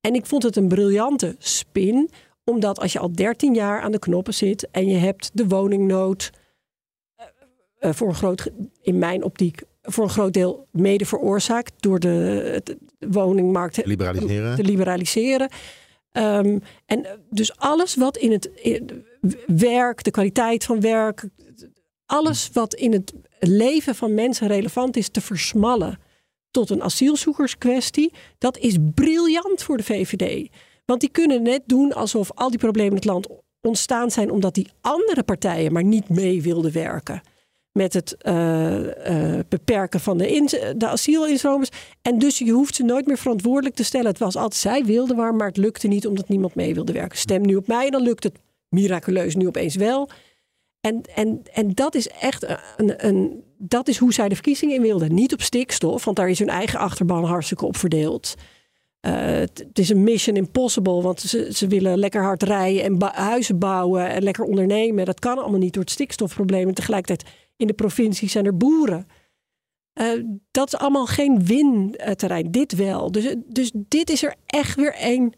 [0.00, 2.10] En ik vond het een briljante spin,
[2.44, 6.30] omdat als je al 13 jaar aan de knoppen zit en je hebt de woningnood
[7.16, 7.26] eh,
[7.78, 8.50] eh, voor een groot,
[8.82, 12.62] in mijn optiek, voor een groot deel mede veroorzaakt door de,
[12.98, 14.56] woningmarkt Liberaliseren.
[14.56, 15.48] te liberaliseren.
[16.12, 19.04] Ehm, en eh, dus alles wat in het in
[19.46, 21.28] werk, de kwaliteit van werk,
[22.06, 25.98] alles wat in het leven van mensen relevant is te versmallen
[26.50, 30.48] tot een asielzoekerskwestie, dat is briljant voor de VVD.
[30.84, 33.28] Want die kunnen net doen alsof al die problemen in het land
[33.60, 37.22] ontstaan zijn omdat die andere partijen maar niet mee wilden werken
[37.72, 41.68] met het eh, eh, beperken van de, de.
[42.02, 44.06] En dus je hoeft ze nooit meer verantwoordelijk te stellen.
[44.06, 47.18] Het was altijd zij wilden waar, maar het lukte niet omdat niemand mee wilde werken.
[47.18, 48.38] Stem nu op mij, dan lukt het
[48.68, 50.08] miraculeus nu opeens wel.
[50.80, 52.46] En, en, en dat is echt
[52.76, 55.14] een, een, dat is hoe zij de verkiezingen in wilden.
[55.14, 58.34] Niet op stikstof, want daar is hun eigen achterban hartstikke op verdeeld.
[59.00, 63.58] Eh, het is een mission impossible, want ze, ze willen lekker hard rijden en huizen
[63.58, 65.04] bouwen en lekker ondernemen.
[65.04, 66.68] Dat kan allemaal niet door het stikstofprobleem.
[66.68, 69.06] En tegelijkertijd in de provincie zijn er boeren.
[69.92, 70.06] Eh,
[70.50, 72.50] dat is allemaal geen win-terrein.
[72.50, 73.12] Dit wel.
[73.12, 75.32] Dus, dus dit is er echt weer één.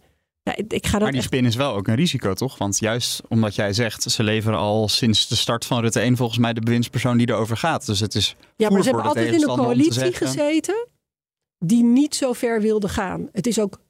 [0.44, 2.58] Ja, ik- ik ga dat Maar die echt spin is wel ook een risico, toch?
[2.58, 6.38] Want juist omdat jij zegt, ze leveren al sinds de start van Rutte 1 volgens
[6.38, 7.86] mij de bewindspersoon die erover gaat.
[7.86, 10.88] Dus het is Ja, maar ze hebben altijd in een coalitie gezeten
[11.58, 13.28] die niet zo ver wilde gaan.
[13.32, 13.80] Het is ook,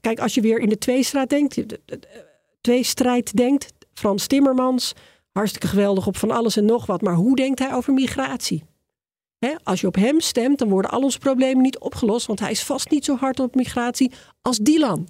[0.00, 2.24] kijk, als je weer in de tweestraat denkt, de- de- de-
[2.60, 4.92] tweestrijd denkt, Frans Timmermans,
[5.32, 8.64] hartstikke geweldig op van alles en nog wat, maar hoe denkt hij over migratie?
[9.62, 12.62] Als je op hem stemt, dan worden al onze problemen niet opgelost, want hij is
[12.62, 15.08] vast niet zo hard op migratie als Dylan.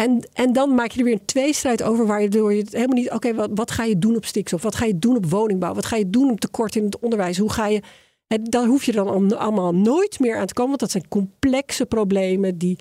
[0.00, 3.10] En, en dan maak je er weer een tweestrijd over waardoor je het helemaal niet...
[3.10, 4.62] Oké, wat, wat ga je doen op stikstof?
[4.62, 5.74] Wat ga je doen op woningbouw?
[5.74, 7.38] Wat ga je doen op tekort in het onderwijs?
[7.38, 7.82] Hoe ga je...
[8.26, 10.68] En daar hoef je dan al- allemaal nooit meer aan te komen.
[10.68, 12.78] Want dat zijn complexe problemen die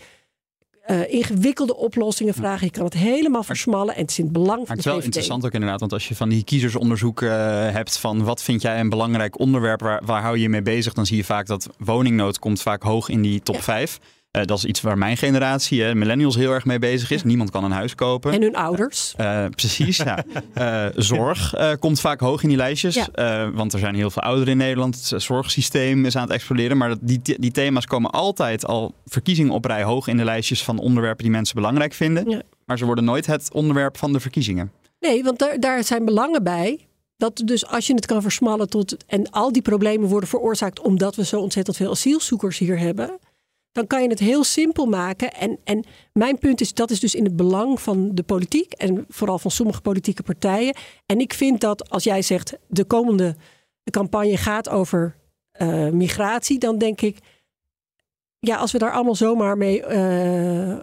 [0.81, 2.65] eh, ingewikkelde oplossingen vragen.
[2.65, 3.95] Je kan het helemaal versmallen.
[3.95, 6.07] En het is in het belang Maar het is wel interessant ook inderdaad, want als
[6.07, 10.21] je van die kiezersonderzoeken eh, hebt van wat vind jij een belangrijk onderwerp, waar, waar
[10.21, 13.21] hou je je mee bezig, dan zie je vaak dat woningnood komt vaak hoog in
[13.21, 13.61] die top Ja.
[13.61, 13.99] 5.
[14.31, 17.23] Eh, dat is iets waar mijn generatie, eh, millennials, heel erg mee bezig is.
[17.23, 18.31] Niemand kan een huis kopen.
[18.31, 19.13] En hun ouders.
[19.17, 20.23] Eh, precies, ja.
[20.53, 22.95] Eh, zorg eh, komt vaak hoog in die lijstjes.
[22.95, 23.07] Ja.
[23.11, 24.95] Eh, want er zijn heel veel ouderen in Nederland.
[24.95, 26.77] Het eh, zorgsysteem is aan het exploderen.
[26.77, 30.79] Maar die, die thema's komen altijd al verkiezingen op rij hoog in de lijstjes van
[30.79, 32.29] onderwerpen die mensen belangrijk vinden.
[32.29, 32.41] Ja.
[32.65, 34.71] Maar ze worden nooit het onderwerp van de verkiezingen.
[34.99, 36.87] Nee, want daar, daar zijn belangen bij.
[37.17, 38.95] Dat dus als je het kan versmallen tot.
[39.07, 43.19] En al die problemen worden veroorzaakt omdat we zo ontzettend veel asielzoekers hier hebben.
[43.71, 45.33] Dan kan je het heel simpel maken.
[45.33, 48.71] En, en mijn punt is, dat is dus in het belang van de politiek.
[48.71, 50.75] En vooral van sommige politieke partijen.
[51.05, 53.35] En ik vind dat als jij zegt, de komende
[53.91, 55.15] campagne gaat over
[55.51, 56.59] eh, migratie.
[56.59, 57.17] Dan denk ik,
[58.39, 60.79] ja, als we daar allemaal zomaar mee eh,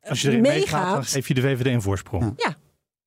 [0.00, 2.32] Als je erin meegaat, dan geef je de VVD een voorsprong.
[2.36, 2.56] Ja.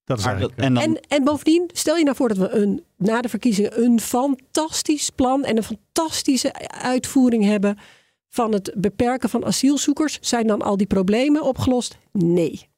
[0.04, 0.60] Dat is eigenlijk...
[0.60, 3.84] en dan, En, en bovendien, stel je nou voor dat we een, na de verkiezingen
[3.84, 7.78] een fantastisch plan en een fantastische uitvoering hebben
[8.36, 10.18] van het beperken van asielzoekers.
[10.22, 11.98] Zijn dan al die problemen opgelost?
[12.12, 12.70] Nee.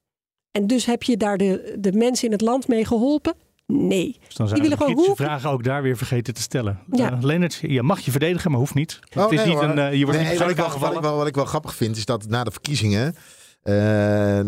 [0.51, 3.33] En dus heb je daar de, de mensen in het land mee geholpen?
[3.65, 4.17] Nee.
[4.27, 6.79] dus dan zijn die de willen gewoon hoe- vragen ook daar weer vergeten te stellen.
[6.91, 7.11] Ja.
[7.11, 8.99] Eh, Leonard, je mag je verdedigen, maar hoeft niet.
[9.15, 9.63] Oh, het is nee, niet hoor.
[9.63, 11.01] een, je wordt Nee, niet wat, ik persoonlijk wel, wat, ik aangevallen.
[11.01, 13.15] wel, wat ik wel grappig vind, is dat na de verkiezingen
[13.61, 14.39] eh,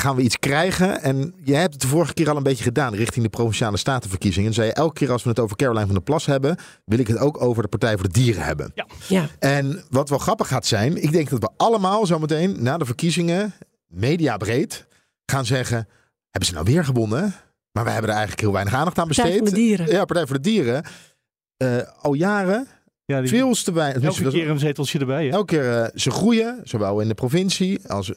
[0.00, 1.02] gaan we iets krijgen.
[1.02, 4.48] En je hebt het de vorige keer al een beetje gedaan richting de provinciale statenverkiezingen.
[4.48, 6.98] En zei je elke keer als we het over Caroline van der Plas hebben, wil
[6.98, 8.72] ik het ook over de Partij voor de Dieren hebben.
[9.08, 9.26] Ja.
[9.38, 13.52] En wat wel grappig gaat zijn, ik denk dat we allemaal zometeen na de verkiezingen,
[13.86, 14.86] mediabreed,
[15.26, 15.88] gaan zeggen:
[16.30, 17.34] hebben ze nou weer gewonnen?
[17.72, 19.42] Maar we hebben er eigenlijk heel weinig aandacht aan Partij besteed.
[19.48, 19.86] van de Dieren.
[19.86, 20.84] Ja, Partij voor de Dieren.
[21.56, 22.66] Eh, al jaren
[23.04, 24.02] Ja, die, veel te weinig.
[24.02, 25.24] elke keer een zeteltje erbij.
[25.24, 25.30] hè?
[25.30, 28.16] Elke keer eh, ze groeien, zowel in de provincie als eh,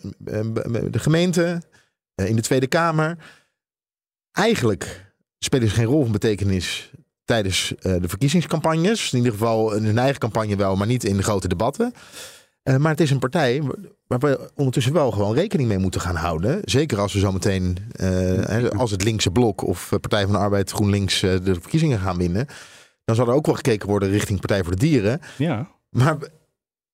[0.92, 1.62] de gemeente,
[2.16, 3.18] in de Tweede Kamer.
[4.32, 6.92] Eigenlijk spelen ze geen rol van betekenis
[7.24, 9.12] tijdens eh, de verkiezingscampagnes.
[9.12, 11.94] In ieder geval in hun eigen campagne wel, maar niet in de grote debatten.
[12.64, 13.62] Eh, maar het is een partij
[14.20, 16.62] waar we ondertussen wel gewoon rekening mee moeten gaan houden.
[16.64, 18.08] Zeker als we zometeen, eh,
[18.44, 22.00] hè, als het linkse blok of eh, Partij van de Arbeid GroenLinks eh, de verkiezingen
[22.00, 22.48] gaan winnen.
[23.06, 25.22] Dan zal er ook wel gekeken worden richting Partij voor de Dieren.
[25.38, 25.70] Ja.
[25.90, 26.18] Maar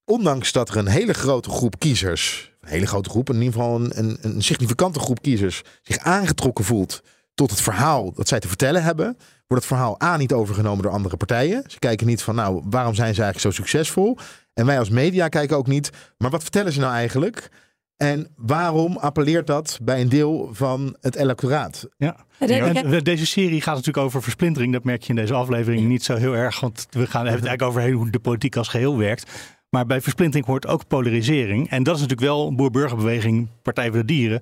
[0.06, 3.92] ondanks dat er een hele grote groep kiezers, hele grote groep, in ieder geval een,
[4.00, 7.02] een, een significante groep kiezers, zich aangetrokken voelt
[7.34, 9.18] tot het verhaal dat zij te vertellen hebben,
[9.48, 11.64] wordt het verhaal A niet overgenomen door andere partijen.
[11.68, 14.18] Ze kijken niet van, nou, waarom zijn ze eigenlijk zo succesvol?
[14.54, 17.50] En wij als media kijken ook niet, maar wat vertellen ze nou eigenlijk?
[17.98, 21.88] En waarom appelleert dat bij een deel van het electoraat?
[21.98, 22.26] Ja.
[22.40, 24.74] En deze serie gaat natuurlijk over versplintering.
[24.74, 26.60] Dat merk je in deze aflevering niet zo heel erg.
[26.60, 29.32] Want we gaan hebben het eigenlijk over hoe de politiek als geheel werkt.
[29.70, 31.70] Maar bij versplintering hoort ook polarisering.
[31.70, 34.42] En dat is natuurlijk wel boer-burgerbeweging, Partij voor de Dieren.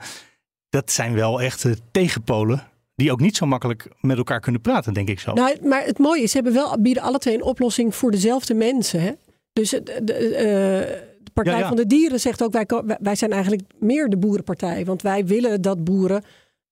[0.69, 5.09] Dat zijn wel echte tegenpolen die ook niet zo makkelijk met elkaar kunnen praten, denk
[5.09, 5.34] ik zo.
[5.34, 8.53] Nou, maar het mooie is, ze hebben wel, bieden alle twee een oplossing voor dezelfde
[8.53, 9.01] mensen.
[9.01, 9.11] Hè?
[9.53, 12.65] Dus de, de, de Partij van de Dieren zegt ook, wij,
[12.99, 14.86] wij zijn eigenlijk meer de boerenpartij.
[14.86, 16.23] Want wij willen dat boeren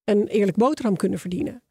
[0.04, 1.62] een eerlijk boterham kunnen verdienen.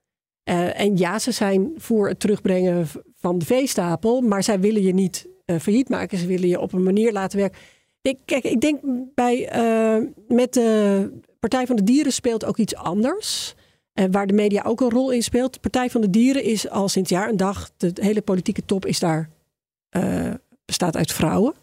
[0.50, 4.94] Uh, en ja, ze zijn voor het terugbrengen van de veestapel, maar zij willen je
[4.94, 6.18] niet uh, failliet maken.
[6.18, 7.58] Ze willen je op een manier laten werken.
[8.02, 8.80] Ik, kijk, ik denk
[9.14, 13.54] bij, uh, met de Partij van de Dieren speelt ook iets anders.
[13.94, 15.52] Uh, waar de media ook een rol in speelt.
[15.52, 18.86] De Partij van de Dieren is al sinds jaar en dag, de hele politieke top
[18.86, 19.30] is daar,
[20.64, 21.54] bestaat uit vrouwen.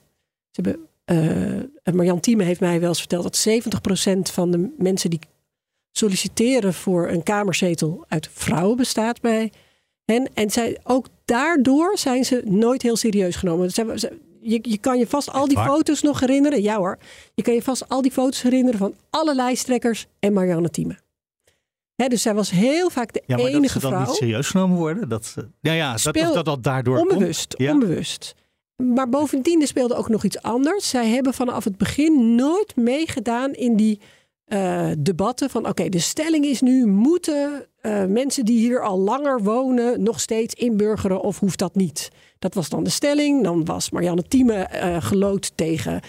[0.51, 3.47] Ze hebben, Marjan Thieme heeft mij wel eens verteld dat
[4.29, 5.19] 70% van de mensen die
[5.91, 9.51] solliciteren voor een kamerzetel uit vrouwen bestaat bij
[10.05, 10.29] hen.
[10.33, 13.69] En zij, ook daardoor zijn ze nooit heel serieus genomen.
[14.41, 16.61] Je, je kan je vast al die foto's nog herinneren.
[16.61, 16.97] Ja hoor.
[17.35, 20.95] Je kan je vast al die foto's herinneren van alle lijsttrekkers en Marianne Thieme.
[21.95, 24.77] dus zij was heel vaak de ja, maar enige dat ze dan niet serieus genomen
[24.77, 25.09] worden.
[25.09, 27.71] Dat, ja, ja, dat, dat, dat, daardoor onbewust, Ja.
[27.71, 28.35] onbewust.
[28.75, 30.89] Maar bovendien speelde ook nog iets anders.
[30.89, 33.99] Zij hebben vanaf het begin nooit meegedaan in die
[34.53, 39.43] uh, debatten van oké, de stelling is nu moeten uh, mensen die hier al langer
[39.43, 42.09] wonen nog steeds inburgeren of hoeft dat niet?
[42.39, 43.43] Dat was dan de stelling.
[43.43, 46.01] Dan was Marianne Thieme uh, gelood tegen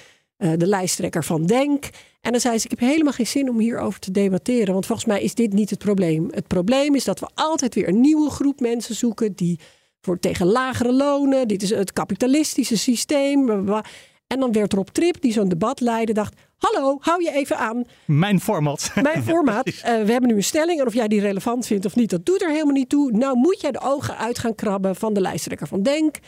[0.56, 1.90] de lijsttrekker van Denk.
[2.20, 5.06] En dan zei ze: Ik heb helemaal geen zin om hierover te debatteren, want volgens
[5.08, 6.28] mij is dit niet het probleem.
[6.30, 9.58] Het probleem is dat we altijd weer een nieuwe groep mensen zoeken die
[10.00, 11.48] voor tegen lagere lonen.
[11.48, 13.50] Dit is het kapitalistische systeem.
[14.26, 17.84] En dan werd Rob Trip, die zo'n debat leidde, dacht: Hallo, hou je even aan.
[18.04, 18.90] Mijn format.
[19.02, 19.66] Mijn format.
[19.66, 22.26] uh, we hebben nu een stelling en of jij die relevant vindt of niet, dat
[22.26, 23.10] doet er helemaal niet toe.
[23.12, 26.18] Nou moet jij de ogen uit gaan krabben van de lijsttrekker van Denk.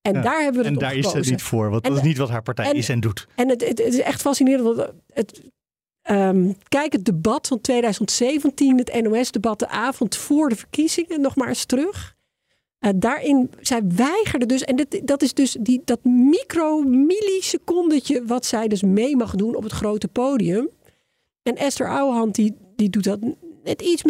[0.00, 1.20] En ja, daar hebben we het En daar gekozen.
[1.20, 3.00] is ze niet voor, want en, dat is niet wat haar partij en, is en
[3.00, 3.26] doet.
[3.34, 5.42] En het, het, het is echt fascinerend, want het,
[6.10, 11.48] um, kijk het debat van 2017, het NOS-debat de avond voor de verkiezingen, nog maar
[11.48, 12.16] eens terug.
[12.84, 18.68] Uh, daarin, zij weigerde dus, en dit, dat is dus die, dat micro-millisecondetje wat zij
[18.68, 20.68] dus mee mag doen op het grote podium.
[21.42, 23.18] En Esther Ouwehand, die, die doet dat
[23.64, 24.02] net iets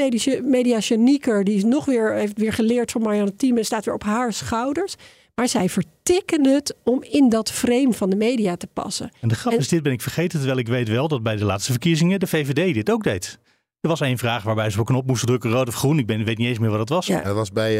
[0.42, 1.44] mediagenieker.
[1.44, 4.94] Die is nog weer, heeft weer geleerd van Marianne Thieme, staat weer op haar schouders.
[5.34, 9.10] Maar zij vertikken het om in dat frame van de media te passen.
[9.20, 11.36] En de grap En- is, dit ben ik vergeten, terwijl ik weet wel dat bij
[11.36, 13.38] de laatste verkiezingen de VVD dit ook deed.
[13.82, 15.98] Er was één vraag waarbij ze op een knop moesten drukken, rood of groen.
[15.98, 17.06] Ik ben, weet niet eens meer wat het was.
[17.06, 17.20] Ja.
[17.22, 17.72] Dat was bij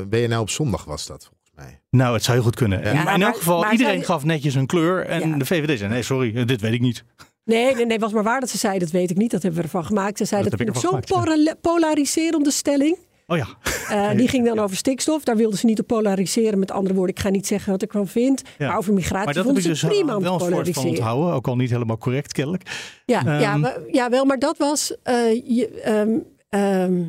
[0.00, 1.80] uh, BNL op zondag was dat volgens mij.
[1.90, 2.82] Nou, het zou heel goed kunnen.
[2.94, 5.06] Ja, maar in elk geval, maar iedereen zij- gaf netjes een kleur.
[5.06, 5.36] En Ja.
[5.36, 7.04] de VVD zei, nee, sorry, dit weet ik niet.
[7.44, 9.30] Nee, nee, nee, was maar waar dat ze zei, dat weet ik niet.
[9.30, 10.18] Dat hebben we ervan gemaakt.
[10.18, 12.96] Ze zei Dat dat, ervan zo'n pola- polariserende stelling.
[13.30, 13.46] Oh ja,
[13.90, 15.24] Uh, die ging dan over stikstof.
[15.24, 16.58] Daar wilden ze niet op polariseren.
[16.58, 18.42] Met andere woorden, ik ga niet zeggen wat ik ervan vind.
[18.58, 18.66] Ja.
[18.68, 20.88] Maar over migratie maar dat vonden ze dus prima om te soort van polariseren.
[20.90, 21.32] onthouden.
[21.34, 22.62] Ook al niet helemaal correct, kennelijk.
[23.06, 23.60] Ja, ja, Ehm.
[23.60, 24.96] maar, ja, wel, maar dat was.
[25.02, 26.18] eh, je, ehm,
[26.48, 27.02] ehm,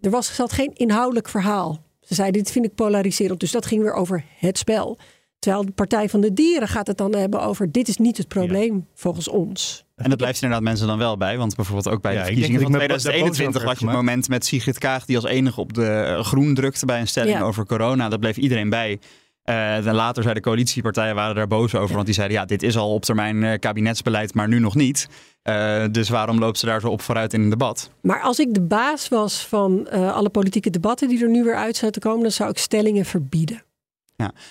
[0.00, 1.82] er was, zat geen inhoudelijk verhaal.
[2.00, 3.40] Ze zei: Dit vind ik polariserend.
[3.40, 4.98] Dus dat ging weer over het spel.
[5.38, 8.28] Terwijl de Partij van de Dieren gaat het dan hebben over: dit is niet het
[8.28, 9.84] probleem volgens ons.
[10.02, 11.38] En dat blijft inderdaad mensen dan wel bij.
[11.38, 13.68] Want bijvoorbeeld ook bij Ja, de verkiezingen van dat ik me daar boos 2021 over
[13.68, 15.04] had je het moment met Sigrid Kaag...
[15.04, 17.42] die als enige op de eh, groen drukte bij een stelling Ja.
[17.44, 18.08] over corona.
[18.08, 18.98] Dat bleef iedereen bij.
[19.42, 21.94] Eh, en later zeiden de coalitiepartijen waren daar boos over.
[21.94, 25.08] Want die zeiden, ja, dit is al op termijn eh, kabinetsbeleid, maar nu nog niet.
[25.42, 27.90] Eh, dus waarom loopt ze daar zo op vooruit in een debat?
[28.02, 31.56] Maar als ik de baas was van eh, alle politieke debatten die er nu weer
[31.56, 33.62] uit zouden komen, dan zou ik stellingen verbieden.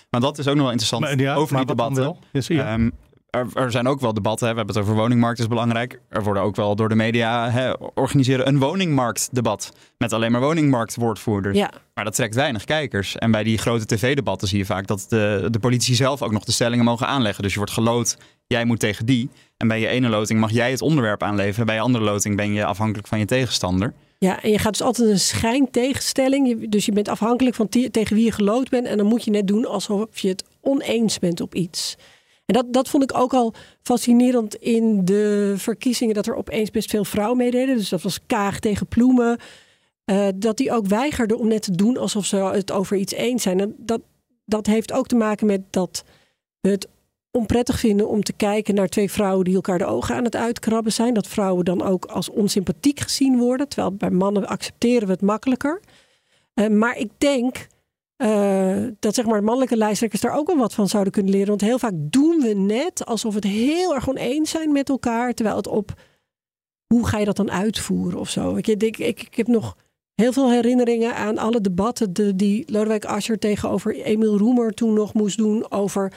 [0.10, 2.04] Maar dat is ook nog wel interessant Maar, ja, over maar die debatten.
[2.04, 2.20] wel?
[2.32, 2.62] Ja, zie je.
[2.62, 2.90] Ehm,
[3.32, 4.48] er, er zijn ook wel debatten.
[4.48, 4.52] Hè.
[4.52, 6.00] We hebben het over woningmarkt, is belangrijk.
[6.10, 9.74] Er worden ook wel door de media hè, organiseren een woningmarktdebat.
[9.98, 11.58] Met alleen maar woningmarktwoordvoerders.
[11.58, 13.16] Ja, Maar dat trekt weinig kijkers.
[13.16, 16.44] En bij die grote tv-debatten zie je vaak dat de, de politici zelf ook nog
[16.44, 17.44] de stellingen mogen aanleggen.
[17.44, 18.18] Dus je wordt geloot,
[18.48, 19.30] jij moet tegen die.
[19.58, 21.66] En bij je ene loting mag jij het onderwerp aanleveren.
[21.66, 23.94] Bij je andere loting ben je afhankelijk van je tegenstander.
[24.18, 26.70] ja, en je gaat dus altijd een schijntegenstelling.
[26.70, 28.88] Dus je bent afhankelijk van tegen wie je gelood bent.
[28.88, 31.98] En dan moet je net doen alsof je het oneens bent op iets.
[32.52, 36.16] En dat, dat vond ik ook al fascinerend in de verkiezingen.
[36.16, 37.78] Dat er opeens best veel vrouwen meededen.
[37.78, 39.38] Dus dat was Kaag tegen Ploemen.
[40.06, 43.44] Eh, dat die ook weigerden om net te doen alsof ze het over iets eens
[43.44, 43.76] zijn.
[43.78, 44.02] Dat,
[44.46, 46.04] dat heeft ook te maken met dat
[46.62, 46.88] we het
[47.32, 50.94] onprettig vinden om te kijken naar twee vrouwen die elkaar de ogen aan het uitkrabben
[50.94, 51.14] zijn.
[51.14, 53.68] Dat vrouwen dan ook als onsympathiek gezien worden.
[53.68, 55.82] Terwijl bij mannen accepteren we het makkelijker.
[56.56, 57.68] Uh, maar ik denk
[58.22, 61.48] uh, dat zeg maar mannelijke lijsttrekkers daar ook wel wat van zouden kunnen leren.
[61.48, 65.34] Want heel vaak doen we net alsof we het heel erg oneens zijn met elkaar.
[65.34, 65.94] Terwijl het op
[66.88, 68.56] hoe ga je dat dan uitvoeren of zo.
[68.56, 69.78] Ik, ik, ik, heb nog
[70.16, 75.14] heel veel herinneringen aan alle debatten de, die Lodewijk Asscher tegenover Emiel Roemer toen nog
[75.14, 76.14] moest doen over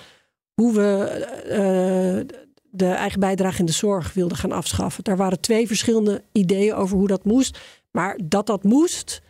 [0.55, 2.36] hoe we uh,
[2.70, 5.05] de eigen bijdrage in de zorg wilden gaan afschaffen.
[5.05, 7.59] Daar waren twee verschillende ideeën over hoe dat moest.
[7.90, 9.22] Maar dat dat moest,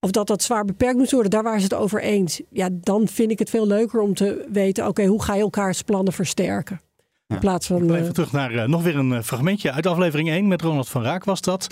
[0.00, 2.40] of dat dat zwaar beperkt moest worden, daar waren ze het over eens.
[2.50, 5.82] Ja, dan vind ik het veel leuker om te weten, oké, hoe ga je elkaars
[5.82, 6.80] plannen versterken?
[7.26, 7.94] In plaats van.
[7.94, 11.24] Even terug naar uh, nog weer een fragmentje uit aflevering 1 met Ronald van Raak
[11.24, 11.66] was dat.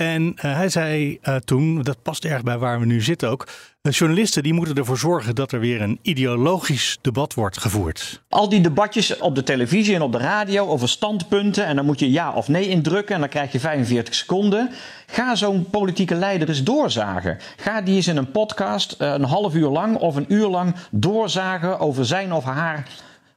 [0.00, 3.48] En uh, hij zei uh, toen, dat past erg bij waar we nu zitten ook.
[3.82, 8.22] Journalisten die moeten ervoor zorgen dat er weer een ideologisch debat wordt gevoerd.
[8.28, 11.66] Al die debatjes op de televisie en op de radio over standpunten.
[11.66, 14.70] En dan moet je ja of nee indrukken en dan krijg je 45 seconden.
[15.06, 17.38] Ga zo'n politieke leider eens doorzagen.
[17.56, 21.78] Ga die eens in een podcast een half uur lang of een uur lang doorzagen
[21.78, 22.86] over zijn of haar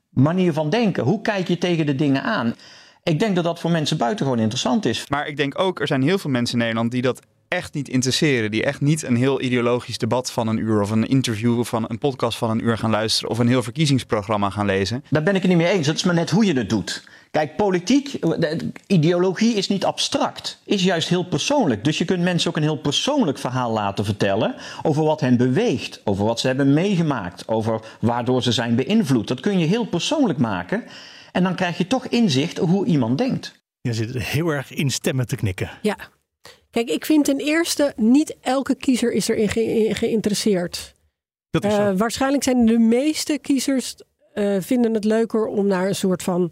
[0.09, 1.03] manier van denken.
[1.03, 2.55] Hoe kijk je tegen de dingen aan?
[3.03, 5.05] Ik denk dat dat voor mensen buitengewoon interessant is.
[5.09, 7.89] Maar ik denk ook, er zijn heel veel mensen in Nederland die dat echt niet
[7.89, 8.51] interesseren.
[8.51, 11.85] Die echt niet een heel ideologisch debat van een uur of een interview of van
[11.87, 15.03] een podcast van een uur gaan luisteren of een heel verkiezingsprogramma gaan lezen.
[15.09, 15.87] Daar ben ik het niet mee eens.
[15.87, 17.03] Dat is maar net hoe je het doet.
[17.31, 18.19] Kijk, politiek,
[18.87, 21.83] ideologie is niet abstract, is juist heel persoonlijk.
[21.83, 26.01] Dus je kunt mensen ook een heel persoonlijk verhaal laten vertellen over wat hen beweegt,
[26.03, 29.27] over wat ze hebben meegemaakt, over waardoor ze zijn beïnvloed.
[29.27, 30.83] Dat kun je heel persoonlijk maken.
[31.33, 33.63] En dan krijg je toch inzicht hoe iemand denkt.
[33.81, 35.69] Je zit heel erg in stemmen te knikken.
[35.81, 35.97] Ja.
[36.69, 40.95] Kijk, ik vind ten eerste, niet elke kiezer is erin ge geïnteresseerd.
[41.49, 43.95] Dat is uh, waarschijnlijk zijn de meeste kiezers
[44.33, 46.51] uh, vinden het leuker om naar een soort van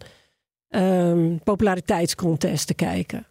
[0.68, 3.26] um, populariteitscontest te kijken.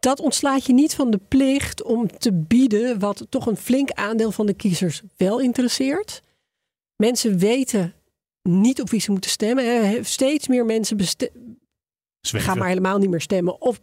[0.00, 4.30] Dat ontslaat je niet van de plicht om te bieden wat toch een flink aandeel
[4.30, 6.22] van de kiezers wel interesseert.
[6.96, 7.94] Mensen weten
[8.46, 10.04] niet op wie ze moeten stemmen.
[10.04, 10.98] Steeds meer mensen
[12.20, 13.60] gaan maar helemaal niet meer stemmen.
[13.60, 13.80] Of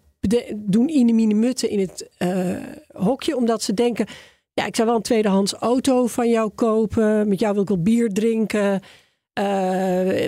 [0.55, 2.55] doen inemine mutten in het uh,
[2.93, 4.05] hokje, omdat ze denken...
[4.53, 7.28] ja, ik zou wel een tweedehands auto van jou kopen.
[7.28, 8.82] Met jou wil ik wel bier drinken.
[9.39, 9.43] Uh,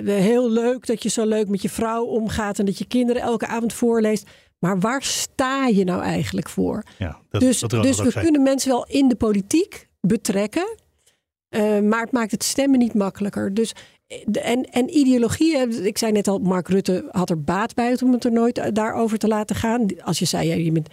[0.04, 2.58] heel leuk dat je zo leuk met je vrouw omgaat...
[2.58, 4.28] en dat je kinderen elke avond voorleest.
[4.58, 6.82] Maar waar sta je nou eigenlijk voor?
[6.98, 10.84] Ja, dat, dus dat dus we kunnen mensen wel in de politiek betrekken...
[11.50, 13.54] Uh, maar het maakt het stemmen niet makkelijker.
[13.54, 13.72] Dus
[14.32, 18.24] en, en ideologie, ik zei net al, Mark Rutte had er baat bij om het
[18.24, 20.02] er nooit eh, daarover te laten gaan.
[20.02, 20.88] Als je zei, ja, je bent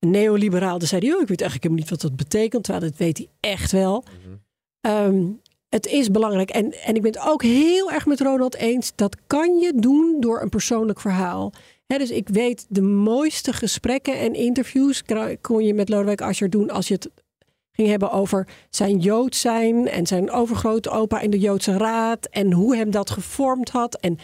[0.00, 2.64] neoliberaal, dan zei hij, oh, ik weet eigenlijk helemaal niet wat dat betekent.
[2.64, 4.04] Terwijl dat weet hij echt wel.
[4.80, 4.92] Mhm.
[4.92, 6.50] um, het is belangrijk.
[6.50, 8.92] En, en ik ben het ook heel erg met Ronald eens.
[8.94, 11.52] Dat kan je doen door een persoonlijk verhaal.
[11.86, 15.02] He, dus ik weet de mooiste gesprekken en interviews
[15.40, 17.10] kon je met Lodewijk Asscher doen als je het
[17.76, 22.52] ging hebben over zijn Jood zijn en zijn overgrote opa in de Joodse Raad en
[22.52, 23.94] hoe hem dat gevormd had.
[23.94, 24.18] En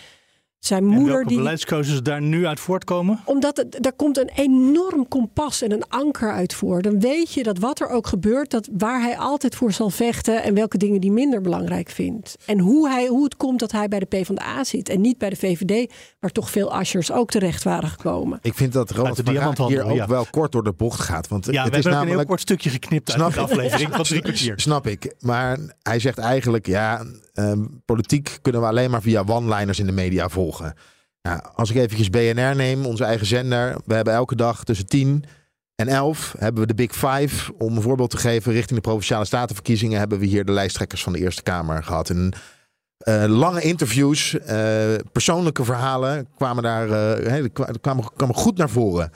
[0.65, 1.05] zijn moeder.
[1.05, 3.21] En welke die, beleidskeuzes daar nu uit voortkomen?
[3.25, 6.83] Omdat het, er komt een enorm kompas en een anker uit voor.
[6.83, 10.43] Dan weet je dat wat er ook gebeurt, dat waar hij altijd voor zal vechten
[10.43, 12.37] en welke dingen die minder belangrijk vindt.
[12.47, 15.31] En hoe, hij, hoe het komt dat hij bij de PvdA zit en niet bij
[15.31, 18.39] de VVD, waar toch veel Ashers ook terecht waren gekomen.
[18.43, 21.29] Ik vind dat Ronald van Raak hier ook wel kort door de bocht gaat.
[21.29, 24.05] Want ja, het is namelijk een heel kort stukje geknipt snap uit de aflevering van
[24.05, 24.61] drie kwartier.
[24.61, 25.15] Snap ik.
[25.21, 27.05] Maar hij zegt eigenlijk, ja,
[27.35, 30.52] um, politiek kunnen we alleen maar via one-liners in de media volgen.
[31.23, 33.77] Nou, als ik eventjes BNR neem, onze eigen zender.
[33.85, 35.25] We hebben elke dag tussen 10
[35.75, 37.53] en 11 hebben we de Big Five.
[37.59, 41.13] Om een voorbeeld te geven, richting de Provinciale Statenverkiezingen hebben we hier de lijsttrekkers van
[41.13, 42.11] de Eerste Kamer gehad.
[42.11, 42.33] En
[43.09, 47.45] uh, lange interviews, uh, persoonlijke verhalen kwamen daar uh,
[47.81, 49.11] kwamen, kwamen goed naar voren.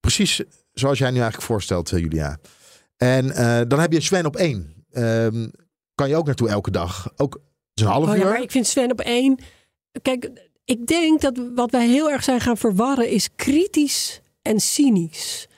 [0.00, 2.38] Precies zoals jij nu eigenlijk voorstelt, Julia.
[2.96, 3.26] En
[3.68, 4.84] dan heb je Sven op één.
[4.90, 5.48] Ehm,
[5.94, 7.12] kan je ook naartoe elke dag.
[7.16, 7.40] Ook
[7.74, 8.18] een half oh, uur.
[8.18, 9.38] Ja, maar ik vind Sven op één.
[10.02, 10.30] Kijk,
[10.64, 15.48] ik denk dat wat wij heel erg zijn gaan verwarren is kritisch en cynisch.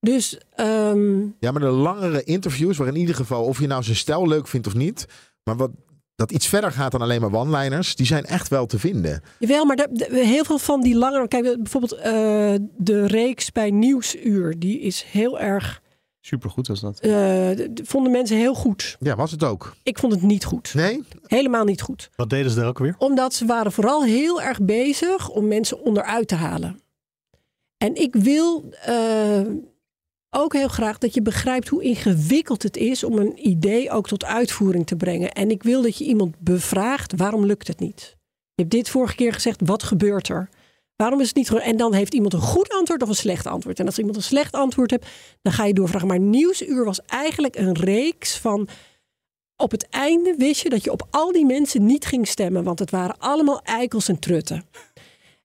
[0.00, 0.38] Dus.
[0.56, 1.36] Um...
[1.40, 4.48] Ja, maar de langere interviews, waar in ieder geval, of je nou zijn stijl leuk
[4.48, 5.06] vindt of niet,
[5.44, 5.70] maar wat
[6.16, 9.22] dat iets verder gaat dan alleen maar one-liners, die zijn echt wel te vinden.
[9.38, 11.28] Jawel, maar de, de, heel veel van die langere.
[11.28, 12.04] Kijk, bijvoorbeeld uh,
[12.76, 15.82] de reeks bij Nieuwsuur, die is heel erg
[16.26, 17.04] Supergoed was dat.
[17.04, 17.50] Uh,
[17.82, 18.96] vonden mensen heel goed.
[19.00, 19.76] Ja, was het ook?
[19.82, 20.74] Ik vond het niet goed.
[20.74, 21.02] Nee?
[21.22, 22.10] Helemaal niet goed.
[22.16, 22.94] Wat deden ze daar ook weer?
[22.98, 26.80] Omdat ze waren vooral heel erg bezig om mensen onderuit te halen.
[27.76, 29.40] En ik wil uh,
[30.30, 34.24] ook heel graag dat je begrijpt hoe ingewikkeld het is om een idee ook tot
[34.24, 35.32] uitvoering te brengen.
[35.32, 38.16] En ik wil dat je iemand bevraagt waarom lukt het niet.
[38.54, 40.48] Je hebt dit vorige keer gezegd, wat gebeurt er?
[40.96, 41.52] Waarom is het niet?
[41.52, 43.78] En dan heeft iemand een goed antwoord of een slecht antwoord.
[43.78, 45.06] En als iemand een slecht antwoord hebt,
[45.42, 46.08] dan ga je doorvragen.
[46.08, 48.68] Maar Nieuwsuur was eigenlijk een reeks van.
[49.56, 52.78] Op het einde wist je dat je op al die mensen niet ging stemmen, want
[52.78, 54.64] het waren allemaal eikels en trutten.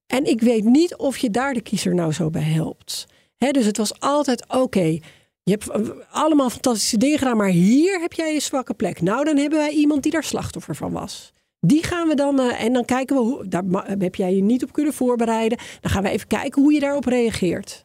[0.06, 3.06] En ik weet niet of je daar de kiezer nou zo bij helpt.
[3.38, 5.00] Dus het was altijd oké.
[5.44, 5.82] je hebt eh,
[6.12, 9.02] allemaal fantastische dingen gedaan, maar hier heb jij een zwakke plek.
[9.02, 11.34] Nou, dan hebben wij iemand die daar slachtoffer van was.
[11.60, 13.64] Die gaan we dan, eh, en dan kijken we hoe, daar
[14.00, 15.58] heb jij je niet op kunnen voorbereiden.
[15.82, 17.84] Dan gaan we even kijken hoe je daarop reageert.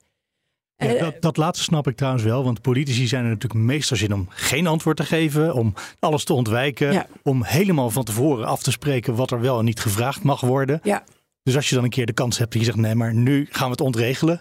[0.76, 3.96] Ja, Eh, dat, dat laatste snap ik trouwens wel, want politici zijn er natuurlijk meestal
[3.96, 7.06] zin om geen antwoord te geven, om alles te ontwijken, Ja.
[7.22, 10.80] om helemaal van tevoren af te spreken wat er wel en niet gevraagd mag worden.
[10.82, 11.04] Ja.
[11.42, 13.46] Dus als je dan een keer de kans hebt dat je zegt, nee, maar nu
[13.50, 14.40] gaan we het ontregelen,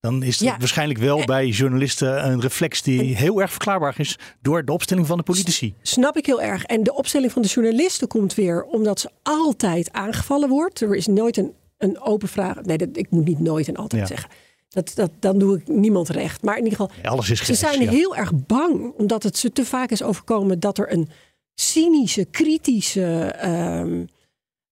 [0.00, 0.56] dan is het Ja.
[0.58, 5.16] waarschijnlijk wel bij journalisten een reflex die heel erg verklaarbaar is door de opstelling van
[5.16, 5.74] de politici.
[5.82, 6.64] Snap ik heel erg.
[6.64, 10.80] En de opstelling van de journalisten komt weer omdat ze altijd aangevallen wordt.
[10.80, 12.62] Er is nooit een, een open vraag.
[12.62, 14.08] Nee, dat, ik moet niet nooit en altijd Ja.
[14.08, 14.30] zeggen.
[14.68, 16.42] Dat, dat, dan doe ik niemand recht.
[16.42, 18.92] Maar in ieder geval, alles is ze zijn heel erg bang.
[18.96, 21.08] Omdat het ze te vaak is overkomen dat er een
[21.54, 23.02] cynische, kritische...
[23.24, 24.04] ehm,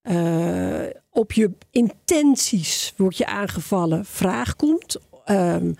[0.03, 4.97] eh, op je intenties word je aangevallen vraag komt.
[5.27, 5.73] Ehm,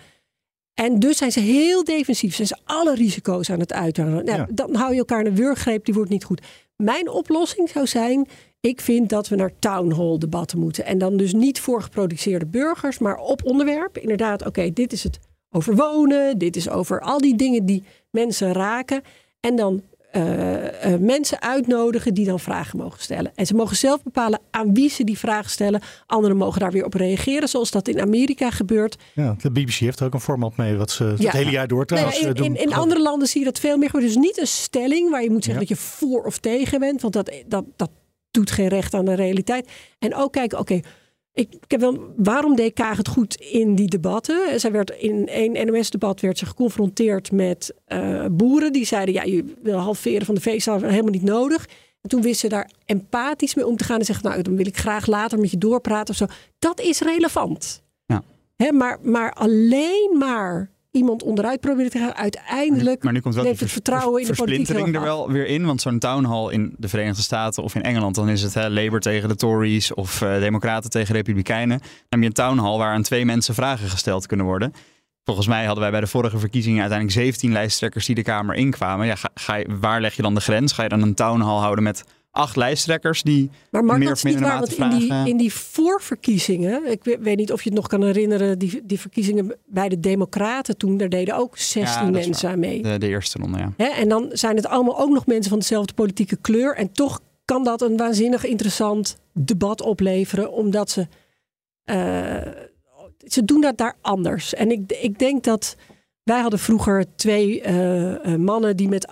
[0.73, 2.35] en dus zijn ze heel defensief.
[2.35, 4.25] Zijn ze alle risico's aan het uithalen.
[4.25, 4.47] Nou, Ja.
[4.51, 6.41] Dan hou je elkaar in een wurggreep, die wordt niet goed.
[6.75, 8.27] Mijn oplossing zou zijn...
[8.59, 10.85] ik vind dat we naar town hall debatten moeten.
[10.85, 13.97] En dan dus niet voor geproduceerde burgers, maar op onderwerp.
[13.97, 15.19] Inderdaad, oké, dit is het
[15.51, 16.37] over wonen.
[16.37, 19.01] Dit is over al die dingen die mensen raken.
[19.39, 19.81] En dan
[20.99, 23.31] mensen uitnodigen die dan vragen mogen stellen.
[23.35, 25.81] En ze mogen zelf bepalen aan wie ze die vragen stellen.
[26.05, 28.97] Anderen mogen daar weer op reageren, zoals dat in Amerika gebeurt.
[29.13, 31.85] Ja, de BBC heeft er ook een format mee, wat ze het hele jaar door
[31.85, 32.55] trouwens Nee, in, eh, doen.
[32.55, 33.91] in, in andere landen zie je dat veel meer.
[33.91, 35.67] Dus niet een stelling waar je moet zeggen Ja.
[35.69, 37.01] dat je voor of tegen bent.
[37.01, 37.89] Want dat, dat, dat
[38.31, 39.69] doet geen recht aan de realiteit.
[39.99, 40.79] En ook kijken, oké,
[41.37, 44.59] ik, ik heb wel, waarom deed Kaag het goed in die debatten?
[44.59, 49.53] Zij werd in één NOS-debat werd ze geconfronteerd met eh, boeren die zeiden: ja, je
[49.61, 51.67] wil halveren van de veestand helemaal niet nodig.
[52.01, 54.67] En toen wist ze daar empathisch mee om te gaan en zeggen: nou, dan wil
[54.67, 56.25] ik graag later met je doorpraten of zo.
[56.59, 57.83] Dat is relevant.
[58.05, 58.23] Ja.
[58.55, 63.43] Hè, maar, maar alleen maar iemand onderuit proberen te gaan, uiteindelijk Maar nu komt wel
[63.43, 65.65] neemt het vertrouwen in de politiek versplintering er wel weer in.
[65.65, 68.69] Want zo'n town hall in de Verenigde Staten of in Engeland, dan is het hè,
[68.69, 71.77] Labour tegen de Tories of eh, Democraten tegen Republikeinen.
[71.77, 74.73] Dan heb je een town hall waar aan twee mensen vragen gesteld kunnen worden.
[75.23, 79.05] Volgens mij hadden wij bij de vorige verkiezingen uiteindelijk 17 lijsttrekkers die de Kamer inkwamen.
[79.05, 80.71] Ja, ga, ga je, waar leg je dan de grens?
[80.71, 82.03] Ga je dan een town hall houden met
[82.37, 85.29] acht lijsttrekkers die Maar Mark, meer of minder waar, want in die, vragen?
[85.29, 89.55] in die voorverkiezingen, ik weet, niet of je het nog kan herinneren, die, die verkiezingen
[89.65, 92.81] bij de Democraten toen, daar deden ook 16 Ja, dat is mensen aan mee.
[92.81, 93.73] De, de eerste ronde, ja.
[93.77, 96.75] Hè, en dan zijn het allemaal ook nog mensen van dezelfde politieke kleur.
[96.75, 101.07] En toch kan dat een waanzinnig interessant debat opleveren, omdat ze,
[101.83, 102.51] eh,
[103.25, 104.53] ze doen dat daar anders.
[104.53, 105.75] En ik, ik denk dat
[106.27, 109.07] wij hadden vroeger twee eh, eh, mannen die met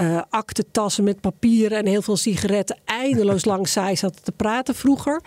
[0.00, 5.22] eh aktentassen met papieren en heel veel sigaretten eindeloos lang saai zaten te praten vroeger.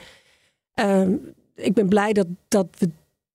[0.74, 1.15] Ehm,
[1.55, 2.89] ik ben blij dat, dat, we,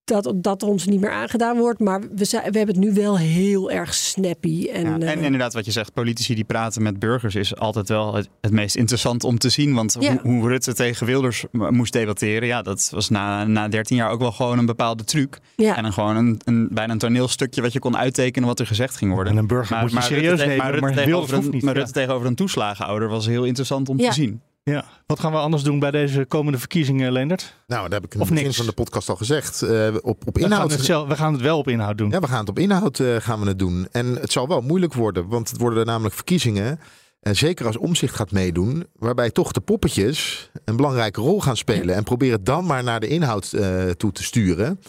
[0.08, 1.78] dat dat ons niet meer aangedaan wordt.
[1.80, 4.68] Maar we, zijn, we hebben het nu wel heel erg snappy.
[4.72, 7.88] En, Ja, eh, en inderdaad, wat je zegt, politici die praten met burgers is altijd
[7.88, 9.74] wel het, het meest interessant om te zien.
[9.74, 10.18] Want Ja.
[10.22, 14.20] hoe, hoe Rutte tegen Wilders moest debatteren, ja, dat was na, na 13 jaar ook
[14.20, 15.38] wel gewoon een bepaalde truc.
[15.56, 15.76] ja.
[15.76, 18.96] En dan gewoon een, een, bijna een toneelstukje wat je kon uittekenen wat er gezegd
[18.96, 19.32] ging worden.
[19.32, 21.62] En een burger moet je Rutte serieus nemen, maar Rutte maar tegenover een, niet.
[21.62, 21.78] maar Ja.
[21.78, 24.08] Rutte tegenover een toeslagenouder was heel interessant om Ja.
[24.08, 24.40] te zien.
[24.68, 24.84] Ja.
[25.06, 27.54] Wat gaan we anders doen bij deze komende verkiezingen, Leendert?
[27.66, 28.56] Nou, dat heb ik in het begin niks.
[28.56, 29.62] van de podcast al gezegd.
[29.62, 30.70] Eh, op, op We gaan, inhoud.
[30.70, 32.10] het zelf, we gaan het wel op inhoud doen.
[32.10, 33.88] Ja, we gaan het op inhoud eh, gaan we het doen.
[33.92, 36.80] En het zal wel moeilijk worden, want het worden namelijk verkiezingen.
[37.20, 41.94] En zeker als omzicht gaat meedoen, waarbij toch de poppetjes een belangrijke rol gaan spelen.
[41.94, 44.80] En proberen dan maar naar de inhoud eh, toe te sturen.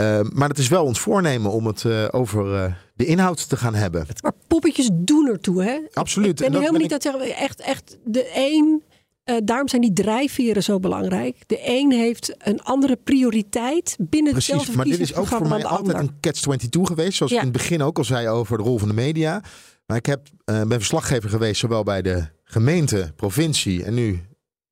[0.00, 3.56] Eh, maar het is wel ons voornemen om het eh, over eh, de inhoud te
[3.56, 4.06] gaan hebben.
[4.22, 5.78] Maar poppetjes doen ertoe, hè?
[5.92, 6.30] Absoluut.
[6.30, 7.36] Ik ben En helemaal ben niet dat zeggen.
[7.36, 8.82] Echt, echt de een.
[9.24, 11.36] Eh, daarom zijn die drijfveren zo belangrijk.
[11.48, 15.64] De een heeft een andere prioriteit binnen Precies, hetzelfde maar dit is ook voor mij
[15.64, 16.10] altijd ander.
[16.12, 17.16] een catch-22 geweest.
[17.16, 17.38] Zoals Ja.
[17.38, 19.42] ik in het begin ook al zei over de rol van de media.
[19.86, 24.20] Maar ik heb, eh, ben verslaggever geweest zowel bij de gemeente, provincie en nu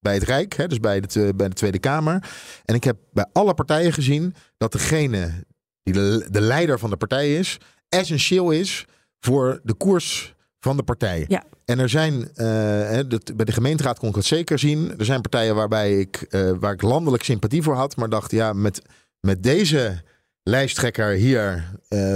[0.00, 0.54] bij het Rijk.
[0.54, 2.28] Hè, dus bij de, bij de Tweede Kamer.
[2.64, 5.44] En ik heb bij alle partijen gezien dat degene
[5.82, 7.56] die de, de leider van de partij is,
[7.88, 8.84] essentieel is
[9.20, 11.24] voor de koers van de partij.
[11.28, 11.44] Ja.
[11.64, 14.94] En er zijn, eh, dat, bij de gemeenteraad kon ik dat zeker zien.
[14.98, 18.52] Er zijn partijen waarbij ik, eh, waar ik landelijk sympathie voor had, maar dacht, ja,
[18.52, 18.82] met,
[19.20, 20.02] met deze
[20.42, 22.14] lijsttrekker hier eh,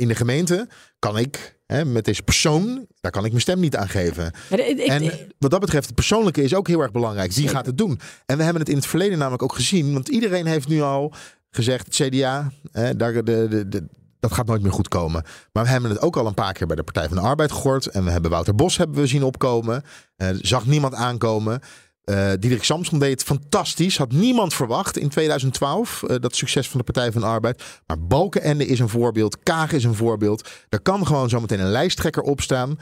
[0.00, 0.68] in de gemeente
[0.98, 4.32] kan ik, hè, met deze persoon, daar kan ik mijn stem niet aan geven.
[4.50, 5.02] Maar ik- ik- En
[5.38, 7.28] wat dat betreft, het persoonlijke is ook heel erg belangrijk.
[7.32, 7.54] Wie Zeker.
[7.56, 8.00] gaat het doen?
[8.26, 9.92] En we hebben het in het verleden namelijk ook gezien.
[9.92, 11.12] Want iedereen heeft nu al
[11.50, 13.86] gezegd, het CDA, hè, daar, de, de, de,
[14.28, 15.24] dat gaat nooit meer goed komen.
[15.52, 17.52] Maar we hebben het ook al een paar keer bij de Partij van de Arbeid
[17.52, 17.86] gehoord.
[17.86, 19.82] En we hebben Wouter Bos hebben we zien opkomen.
[20.16, 21.60] Eh, zag niemand aankomen.
[22.04, 23.98] Eh Diederik Samson deed fantastisch.
[23.98, 27.62] Had niemand verwacht in 2012 eh, dat succes van de Partij van de Arbeid.
[27.86, 29.38] Maar Balkenende is een voorbeeld.
[29.42, 30.48] Kaag is een voorbeeld.
[30.68, 32.78] Er kan gewoon zometeen een lijsttrekker opstaan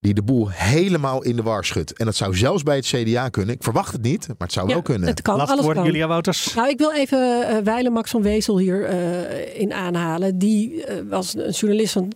[0.00, 1.92] die de boel helemaal in de war schudt.
[1.92, 3.54] En dat zou zelfs bij het CDA kunnen.
[3.54, 5.08] Ik verwacht het niet, maar het zou ja, wel kunnen.
[5.08, 5.86] Het kan, Laatste alles woord, kan.
[5.86, 6.54] Julia Wouters.
[6.54, 10.38] Nou, ik wil even eh Weile Max van Wezel hier eh, in aanhalen.
[10.38, 12.12] Die eh, was een journalist van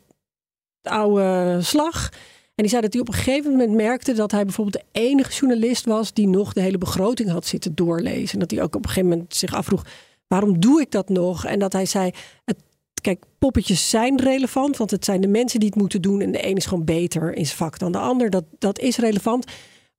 [0.80, 2.08] de oude slag.
[2.54, 5.32] En die zei dat hij op een gegeven moment merkte dat hij bijvoorbeeld de enige
[5.32, 8.32] journalist was die nog de hele begroting had zitten doorlezen.
[8.32, 9.82] En dat hij ook op een gegeven moment zich afvroeg:
[10.26, 11.44] waarom doe ik dat nog?
[11.44, 12.10] En dat hij zei:
[12.44, 12.56] het,
[13.04, 16.20] kijk, poppetjes zijn relevant, want het zijn de mensen die het moeten doen.
[16.20, 18.30] En de een is gewoon beter in zijn vak dan de ander.
[18.30, 19.46] Dat, dat is relevant.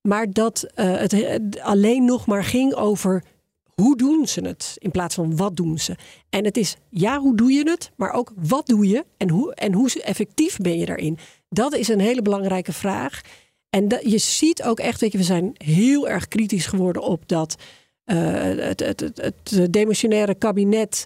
[0.01, 3.23] Maar dat eh, het alleen nog maar ging over
[3.73, 5.95] hoe doen ze het in plaats van wat doen ze.
[6.29, 9.53] En het is ja, hoe doe je het, maar ook wat doe je en hoe,
[9.53, 11.17] en hoe effectief ben je daarin.
[11.49, 13.21] Dat is een hele belangrijke vraag.
[13.69, 17.27] En dat, je ziet ook echt, weet je, we zijn heel erg kritisch geworden op
[17.27, 17.55] dat
[18.03, 21.05] eh, het, het, het, het demissionaire kabinet.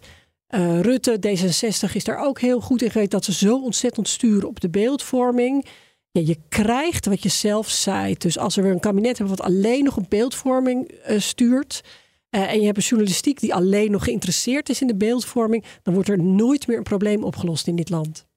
[0.50, 4.48] Eh, Rutte, D66 is daar ook heel goed in geweest dat ze zo ontzettend sturen
[4.48, 5.66] op de beeldvorming.
[6.12, 8.22] Ja, je krijgt wat je zelf zaait.
[8.22, 11.84] Dus als we weer een kabinet hebben wat alleen nog op beeldvorming eh, stuurt.
[12.30, 15.64] eh, en je hebt een journalistiek die alleen nog geïnteresseerd is in de beeldvorming.
[15.84, 18.28] dan wordt er nooit meer een probleem opgelost in dit land.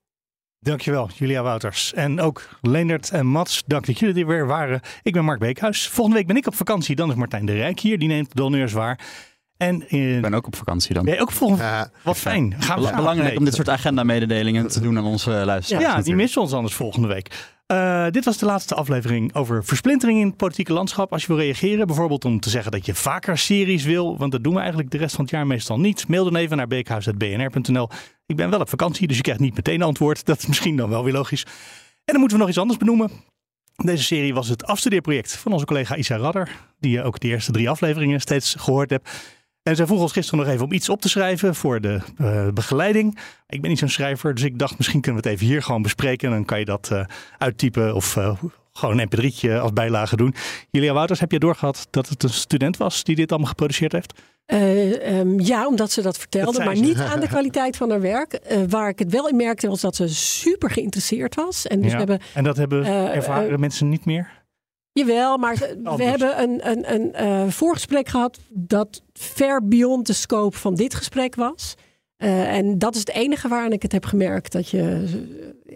[0.58, 1.94] Dankjewel, Julia Wouters.
[1.94, 4.80] En ook Leendert en Mats, dank dat jullie er weer waren.
[5.02, 5.88] Ik ben Mark Beekhuis.
[5.88, 6.96] Volgende week ben ik op vakantie.
[6.96, 7.98] Dan is Martijn de Rijk hier.
[7.98, 9.00] Die neemt de honneurs waar.
[9.62, 11.04] En eh, Ik ben ook op vakantie dan.
[11.04, 12.54] ben je ook volgende Ja, Wat fijn.
[12.58, 15.84] Gaan we Bela- Belangrijk om dit soort agenda-mededelingen te doen aan onze luisteraars.
[15.84, 17.50] Ja, die missen ons anders volgende week.
[17.66, 21.12] Eh, dit was de laatste aflevering over versplintering in het politieke landschap.
[21.12, 24.44] Als je wil reageren, bijvoorbeeld om te zeggen dat je vaker series wil, want dat
[24.44, 26.08] doen we eigenlijk de rest van het jaar meestal niet.
[26.08, 27.88] Mail dan even naar beekhuis.bnr.nl.
[28.26, 30.24] Ik ben wel op vakantie, dus je krijgt niet meteen antwoord.
[30.24, 31.42] Dat is misschien dan wel weer logisch.
[32.04, 33.10] En dan moeten we nog iets anders benoemen.
[33.84, 36.48] Deze serie was het afstudeerproject van onze collega Isa Radder,
[36.80, 39.10] die je ook de eerste drie afleveringen steeds gehoord hebt.
[39.62, 42.48] En zij vroeg ons gisteren nog even om iets op te schrijven voor de eh,
[42.48, 43.18] begeleiding.
[43.48, 45.82] Ik ben niet zo'n schrijver, dus ik dacht misschien kunnen we het even hier gewoon
[45.82, 46.28] bespreken.
[46.28, 47.04] En dan kan je dat eh,
[47.38, 48.34] uittypen of eh,
[48.72, 50.34] gewoon een mp3'tje als bijlage doen.
[50.70, 54.20] Julia Wouters, heb je doorgehad dat het een student was die dit allemaal geproduceerd heeft?
[54.46, 58.00] Eh, ehm, ja, omdat ze dat vertelde, Dat maar niet aan de kwaliteit van haar
[58.00, 58.40] werk.
[58.68, 61.66] Waar ik het wel in merkte was dat ze super geïnteresseerd was.
[61.66, 61.92] En dus Ja.
[61.92, 64.41] we hebben, En dat hebben ervaren mensen niet meer?
[64.92, 65.56] Jawel, maar
[65.96, 70.94] we hebben een, een, een eh, voorgesprek gehad dat ver beyond de scope van dit
[70.94, 71.74] gesprek was.
[72.16, 75.04] Eh, en dat is het enige waaraan ik het heb gemerkt dat je,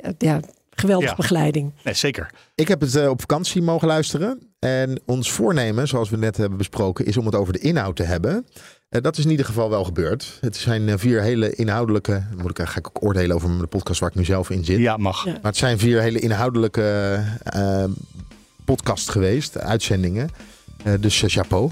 [0.00, 0.40] eh, ja,
[0.70, 1.16] geweldige Ja.
[1.16, 1.72] begeleiding.
[1.84, 2.30] Nee, zeker.
[2.54, 4.40] Ik heb het op vakantie mogen luisteren.
[4.58, 8.02] En ons voornemen, zoals we net hebben besproken, is om het over de inhoud te
[8.02, 8.46] hebben.
[8.88, 10.38] Eh, dat is in ieder geval wel gebeurd.
[10.40, 12.12] Het zijn vier hele inhoudelijke.
[12.30, 14.64] Dan moet ik, ga ik ook oordelen over de podcast waar ik nu zelf in
[14.64, 14.78] zit.
[14.78, 15.24] Ja, mag.
[15.24, 15.32] Ja.
[15.32, 17.22] Maar het zijn vier hele inhoudelijke
[18.66, 20.30] podcasts geweest, uitzendingen.
[20.84, 21.70] Eh, dus eh, chapeau.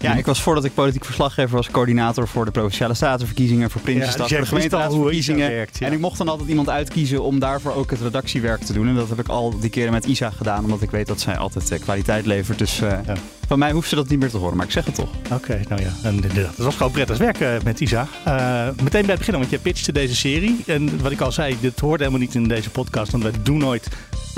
[0.00, 4.16] Ja, ik was voordat ik politiek verslaggever was coördinator voor de provinciale statenverkiezingen, voor Prinsjesdag,
[4.28, 5.48] dus jij voor de gemeenteraadsverkiezingen.
[5.48, 5.86] werkt, ja.
[5.86, 8.88] En ik mocht dan altijd iemand uitkiezen om daarvoor ook het redactiewerk te doen.
[8.88, 11.36] En dat heb ik al die keren met Isa gedaan, omdat ik weet dat zij
[11.36, 12.58] altijd eh, kwaliteit levert.
[12.58, 13.14] Dus eh, Ja.
[13.46, 15.10] van mij hoeft ze dat niet meer te horen, maar ik zeg het toch.
[15.32, 18.06] Oké, nou ja, en inderdaad, het was gewoon prettig werken met Isa.
[18.24, 20.62] Eh, meteen bij het beginnen, want je pitchte deze serie.
[20.66, 23.58] En wat ik al zei, dit hoort helemaal niet in deze podcast, want wij doen
[23.58, 23.88] nooit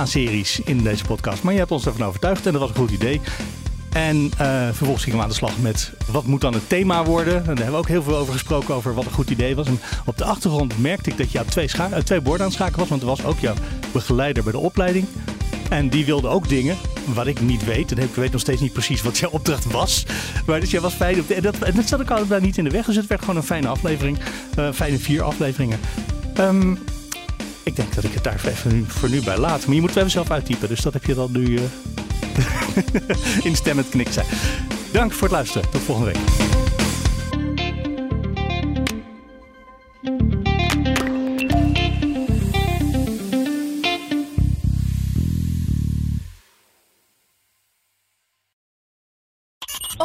[0.07, 1.43] series in deze podcast.
[1.43, 3.21] Maar je hebt ons ervan overtuigd en dat was een goed idee.
[3.93, 7.35] En eh, vervolgens gingen we aan de slag met wat moet dan het thema worden.
[7.35, 9.67] En daar hebben we ook heel veel over gesproken, over wat een goed idee was.
[9.67, 12.79] En op de achtergrond merkte ik dat je twee, scha- twee borden aan het schakelen
[12.79, 12.89] was.
[12.89, 13.55] Want er was ook jouw
[13.93, 15.07] begeleider bij de opleiding.
[15.71, 17.93] En die wilde ook dingen wat ik niet weet.
[17.93, 20.05] En ik weet nog steeds niet precies wat jouw opdracht was.
[20.47, 21.25] Maar dus jij was fijn.
[21.29, 22.87] En, dat, en dat zat ook niet in de weg.
[22.87, 24.19] Dus het werd gewoon een fijne aflevering.
[24.57, 25.81] Eh fijne vier afleveringen.
[26.35, 26.75] Ehm,
[27.63, 29.67] ik denk dat ik het daar even voor nu bij laat.
[29.67, 30.69] Maar je moet het even zelf uittypen.
[30.69, 31.63] Dus dat heb je dan nu eh
[33.49, 34.27] in stem het knik zijn.
[34.93, 35.71] Dank voor het luisteren.
[35.71, 36.49] Tot volgende week.